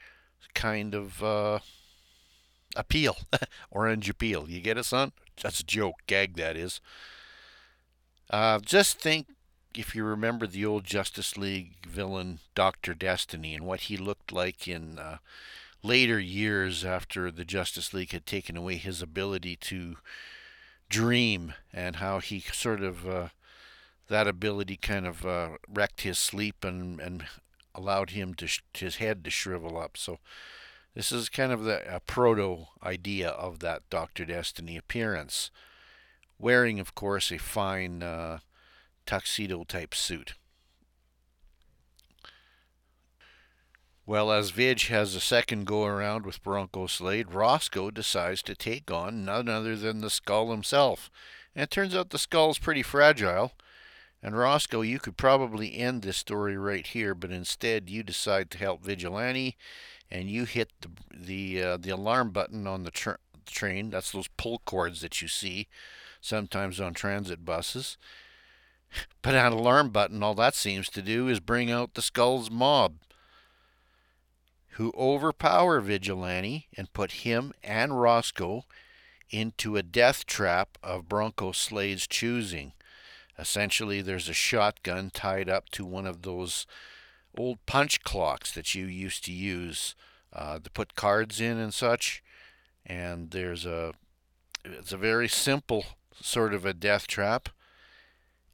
kind 0.54 0.96
of. 0.96 1.24
Uh, 1.24 1.60
appeal. 2.76 3.18
Orange 3.72 4.10
appeal. 4.10 4.50
You 4.50 4.62
get 4.62 4.78
it, 4.78 4.86
son? 4.86 5.12
That's 5.42 5.62
a 5.62 5.66
joke. 5.66 6.02
Gag, 6.08 6.36
that 6.36 6.56
is. 6.58 6.82
Uh, 8.30 8.60
just 8.60 9.00
think 9.00 9.28
if 9.76 9.96
you 9.96 10.04
remember 10.04 10.48
the 10.48 10.66
old 10.66 10.84
Justice 10.84 11.38
League 11.38 11.74
villain, 11.88 12.40
Dr. 12.54 12.94
Destiny, 12.94 13.54
and 13.54 13.66
what 13.66 13.82
he 13.82 13.98
looked 13.98 14.32
like 14.32 14.68
in 14.68 14.98
uh, 15.00 15.18
later 15.86 16.20
years 16.20 16.84
after 16.84 17.30
the 17.30 17.46
Justice 17.46 17.94
League 17.94 18.12
had 18.12 18.26
taken 18.26 18.58
away 18.58 18.76
his 18.76 19.02
ability 19.02 19.56
to 19.56 19.98
dream 20.90 21.54
and 21.72 21.98
how 21.98 22.20
he 22.20 22.40
sort 22.40 22.82
of 22.82 23.08
uh, 23.08 23.28
that 24.08 24.28
ability 24.28 24.78
kind 24.78 25.06
of 25.06 25.26
uh, 25.26 25.50
wrecked 25.68 26.02
his 26.02 26.18
sleep 26.18 26.64
and 26.64 27.00
and 27.00 27.26
allowed 27.74 28.12
him 28.12 28.34
to 28.34 28.48
sh- 28.48 28.62
his 28.74 28.96
head 28.96 29.24
to 29.24 29.30
shrivel 29.30 29.78
up. 29.78 29.98
So 29.98 30.20
this 30.96 31.12
is 31.12 31.30
kind 31.30 31.52
of 31.52 31.64
the 31.64 32.02
proto 32.08 32.68
idea 32.82 33.30
of 33.30 33.60
that 33.60 33.84
Doctor 33.90 34.26
Destiny 34.26 34.78
appearance, 34.78 35.52
wearing, 36.40 36.80
of 36.80 36.96
course, 36.96 37.32
a 37.32 37.38
fine 37.38 38.02
uh, 38.02 38.40
tuxedo 39.06 39.66
type 39.66 39.94
suit. 39.94 40.36
Well, 44.08 44.32
as 44.32 44.51
Vidge 44.51 44.89
has 44.89 45.16
a 45.16 45.20
second 45.20 45.66
go 45.66 45.86
around 45.86 46.28
with 46.28 46.43
Bronco 46.43 46.86
Slade, 46.86 47.34
Roscoe 47.34 47.89
decides 47.89 48.43
to 48.43 48.53
take 48.53 48.91
on 48.91 49.26
none 49.26 49.49
other 49.49 49.76
than 49.76 50.01
the 50.01 50.12
Skull 50.12 50.51
himself. 50.51 51.10
And 51.56 51.64
it 51.64 51.72
turns 51.72 51.95
out 51.95 52.12
the 52.12 52.20
Skull's 52.20 52.60
pretty 52.60 52.84
fragile. 52.84 53.53
And 54.22 54.38
Roscoe, 54.38 54.82
you 54.82 54.99
could 54.99 55.18
probably 55.18 55.76
end 55.76 56.03
this 56.03 56.18
story 56.18 56.56
right 56.56 56.86
here, 56.86 57.16
but 57.16 57.32
instead 57.32 57.89
you 57.89 58.03
decide 58.03 58.51
to 58.51 58.60
help 58.60 58.84
Vigilante, 58.84 59.58
and 60.12 60.30
you 60.30 60.45
hit 60.45 60.72
the 60.82 60.89
the 61.12 61.64
uh, 61.64 61.78
the 61.78 61.89
alarm 61.89 62.30
button 62.30 62.68
on 62.68 62.84
the 62.84 62.91
tra- 62.91 63.18
train. 63.47 63.89
That's 63.89 64.12
those 64.12 64.28
pull 64.38 64.62
cords 64.66 65.01
that 65.01 65.22
you 65.22 65.28
see 65.28 65.68
sometimes 66.22 66.80
on 66.80 66.93
transit 66.93 67.43
buses. 67.43 67.97
But 69.24 69.34
an 69.34 69.51
alarm 69.51 69.89
button, 69.89 70.22
all 70.22 70.36
that 70.36 70.53
seems 70.53 70.89
to 70.89 71.01
do 71.01 71.28
is 71.28 71.39
bring 71.39 71.72
out 71.72 71.95
the 71.95 72.03
Skull's 72.03 72.51
mob 72.51 72.93
who 74.76 74.91
overpower 74.97 75.80
Vigilante 75.80 76.67
and 76.76 76.91
put 76.91 77.11
him 77.11 77.53
and 77.63 78.01
Roscoe 78.01 78.65
into 79.30 79.78
a 79.78 79.84
death 79.84 80.26
trap 80.26 80.78
of 80.84 81.07
Bronco 81.07 81.53
Slade's 81.53 82.05
choosing. 82.05 82.73
Essentially, 83.39 84.01
there's 84.01 84.28
a 84.28 84.34
shotgun 84.34 85.11
tied 85.11 85.49
up 85.49 85.69
to 85.69 85.86
one 85.86 86.05
of 86.05 86.23
those 86.23 86.67
old 87.38 87.65
punch 87.65 88.03
clocks 88.03 88.51
that 88.51 88.76
you 88.76 88.86
used 88.86 89.23
to 89.26 89.32
use 89.32 89.95
uh, 90.34 90.59
to 90.59 90.69
put 90.69 90.95
cards 90.95 91.39
in 91.39 91.57
and 91.57 91.73
such. 91.73 92.21
And 92.86 93.32
there's 93.32 93.65
a 93.65 93.93
it's 94.65 94.91
a 94.91 94.97
very 94.97 95.30
simple 95.30 95.86
sort 96.21 96.53
of 96.53 96.65
a 96.65 96.73
death 96.73 97.07
trap, 97.07 97.49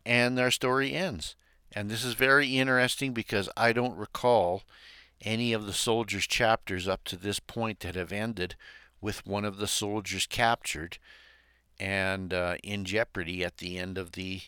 and 0.06 0.38
their 0.38 0.52
story 0.52 0.94
ends. 0.94 1.36
And 1.74 1.90
this 1.90 2.04
is 2.04 2.14
very 2.14 2.60
interesting 2.60 3.12
because 3.14 3.50
I 3.58 3.74
don't 3.74 3.98
recall 3.98 4.64
any 5.22 5.54
of 5.54 5.66
the 5.66 5.74
soldiers' 5.74 6.28
chapters 6.28 6.88
up 6.88 7.04
to 7.06 7.16
this 7.16 7.40
point 7.40 7.82
that 7.82 7.96
have 7.96 8.12
ended 8.12 8.56
with 9.00 9.26
one 9.26 9.46
of 9.46 9.58
the 9.58 9.68
soldiers 9.68 10.26
captured 10.28 10.98
and 11.80 12.34
uh, 12.34 12.56
in 12.64 12.86
jeopardy 12.86 13.44
at 13.44 13.58
the 13.58 13.78
end 13.78 13.98
of 13.98 14.12
the 14.12 14.42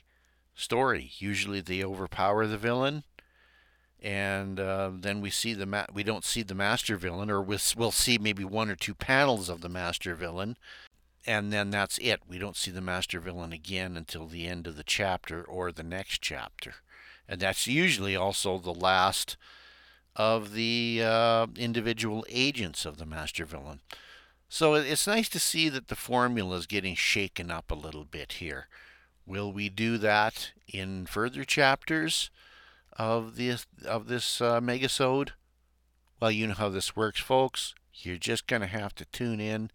story. 0.53 1.11
Usually 1.17 1.61
they 1.61 1.84
overpower 1.84 2.45
the 2.45 2.57
villain, 2.57 3.03
and 4.01 4.59
uh, 4.59 4.91
then 4.93 5.19
we 5.19 5.32
see 5.32 5.53
the 5.53 5.65
ma- 5.65 5.88
we 5.91 6.03
don't 6.03 6.24
see 6.24 6.43
the 6.43 6.53
master 6.53 6.95
villain, 6.95 7.32
or 7.32 7.41
we'll, 7.41 7.59
we'll 7.76 7.91
see 7.91 8.17
maybe 8.17 8.43
one 8.43 8.69
or 8.69 8.76
two 8.76 8.93
panels 8.93 9.49
of 9.49 9.61
the 9.61 9.69
master 9.69 10.13
villain, 10.13 10.57
and 11.26 11.51
then 11.51 11.71
that's 11.71 11.97
it. 11.97 12.21
We 12.28 12.38
don't 12.38 12.55
see 12.57 12.69
the 12.69 12.82
master 12.82 13.19
villain 13.19 13.51
again 13.51 13.97
until 13.97 14.28
the 14.28 14.47
end 14.47 14.67
of 14.67 14.76
the 14.76 14.84
chapter 14.84 15.43
or 15.43 15.71
the 15.71 15.84
next 15.84 16.21
chapter, 16.21 16.76
and 17.28 17.41
that's 17.41 17.65
usually 17.65 18.15
also 18.15 18.59
the 18.59 18.74
last 18.74 19.38
of 20.16 20.53
the 20.53 21.01
uh, 21.03 21.47
individual 21.57 22.26
agents 22.30 22.86
of 22.86 22.97
the 22.97 23.05
master 23.05 23.45
villain. 23.45 23.82
So 24.49 24.76
it's 24.76 25.07
nice 25.07 25.30
to 25.30 25.39
see 25.39 25.70
that 25.70 25.88
the 25.88 25.95
formula 25.95 26.57
is 26.57 26.68
getting 26.68 26.95
shaken 26.95 27.49
up 27.49 27.72
a 27.72 27.76
little 27.76 28.05
bit 28.05 28.34
here. 28.34 28.68
Will 29.26 29.51
we 29.51 29.70
do 29.70 29.97
that 29.97 30.51
in 30.68 31.05
further 31.07 31.43
chapters 31.43 32.30
of 32.95 33.36
this 33.36 33.66
of 33.86 34.07
this 34.07 34.41
uh, 34.41 34.59
megasode? 34.59 35.30
Well, 36.20 36.32
you 36.32 36.47
know 36.47 36.53
how 36.53 36.70
this 36.70 36.95
works, 36.95 37.20
folks. 37.20 37.74
You're 37.95 38.18
just 38.18 38.47
going 38.47 38.61
to 38.61 38.68
have 38.68 38.93
to 38.95 39.05
tune 39.05 39.39
in 39.39 39.72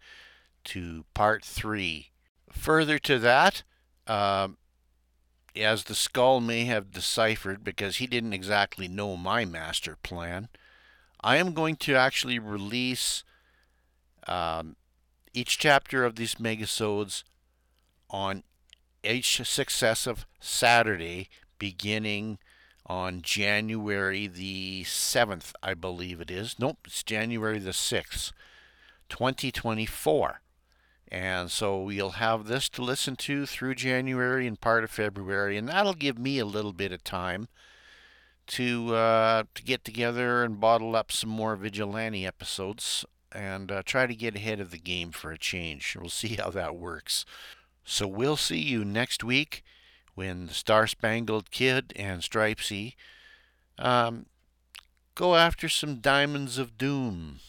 to 0.65 1.05
part 1.13 1.43
three. 1.43 2.11
Further 2.51 2.99
to 2.99 3.19
that, 3.19 3.63
um, 4.07 4.57
as 5.55 5.85
the 5.85 5.95
skull 5.95 6.39
may 6.39 6.65
have 6.65 6.91
deciphered 6.91 7.63
because 7.63 7.97
he 7.97 8.07
didn't 8.07 8.33
exactly 8.33 8.87
know 8.87 9.17
my 9.17 9.45
master 9.45 9.97
plan, 10.03 10.49
I 11.21 11.37
am 11.37 11.53
going 11.53 11.75
to 11.77 11.95
actually 11.95 12.39
release 12.39 13.23
um, 14.27 14.75
each 15.33 15.57
chapter 15.57 16.05
of 16.05 16.15
these 16.15 16.35
megasodes 16.35 17.23
on 18.09 18.43
each 19.03 19.41
successive 19.45 20.25
Saturday 20.39 21.29
beginning 21.57 22.39
on 22.85 23.21
January 23.21 24.27
the 24.27 24.83
7th, 24.83 25.53
I 25.61 25.73
believe 25.73 26.19
it 26.21 26.31
is. 26.31 26.55
Nope, 26.57 26.79
it's 26.85 27.03
January 27.03 27.59
the 27.59 27.71
6th, 27.71 28.31
2024. 29.09 30.41
And 31.11 31.49
so 31.49 31.89
you'll 31.89 32.11
have 32.11 32.45
this 32.45 32.69
to 32.69 32.83
listen 32.83 33.15
to 33.17 33.45
through 33.47 33.75
January 33.75 34.45
and 34.45 34.61
part 34.61 34.83
of 34.83 34.91
February, 34.91 35.57
and 35.57 35.67
that'll 35.67 35.93
give 35.95 36.19
me 36.19 36.37
a 36.37 36.45
little 36.45 36.73
bit 36.73 36.91
of 36.91 37.03
time 37.03 37.47
to 38.47 38.95
uh, 38.95 39.43
to 39.55 39.63
get 39.63 39.83
together 39.83 40.43
and 40.43 40.59
bottle 40.59 40.95
up 40.95 41.11
some 41.11 41.29
more 41.29 41.55
vigilante 41.55 42.25
episodes 42.25 43.05
and 43.31 43.71
uh, 43.71 43.81
try 43.85 44.05
to 44.05 44.15
get 44.15 44.35
ahead 44.35 44.59
of 44.59 44.71
the 44.71 44.77
game 44.77 45.11
for 45.11 45.31
a 45.31 45.37
change. 45.37 45.95
We'll 45.99 46.09
see 46.09 46.35
how 46.35 46.49
that 46.51 46.75
works. 46.75 47.25
So 47.83 48.07
we'll 48.07 48.37
see 48.37 48.59
you 48.59 48.85
next 48.85 49.23
week 49.23 49.63
when 50.15 50.47
the 50.47 50.53
Star 50.53 50.85
Spangled 50.85 51.49
Kid 51.49 51.93
and 51.95 52.21
Stripesy 52.21 52.95
um, 53.77 54.27
go 55.15 55.35
after 55.35 55.69
some 55.69 55.95
diamonds 55.95 56.57
of 56.57 56.77
doom. 56.77 57.39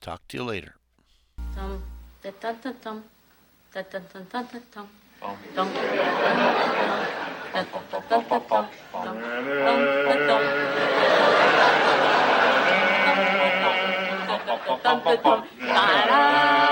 Talk 0.00 0.26
to 0.28 0.36
you 0.36 0.44
later. 0.44 0.76
Da-da. 15.74 16.71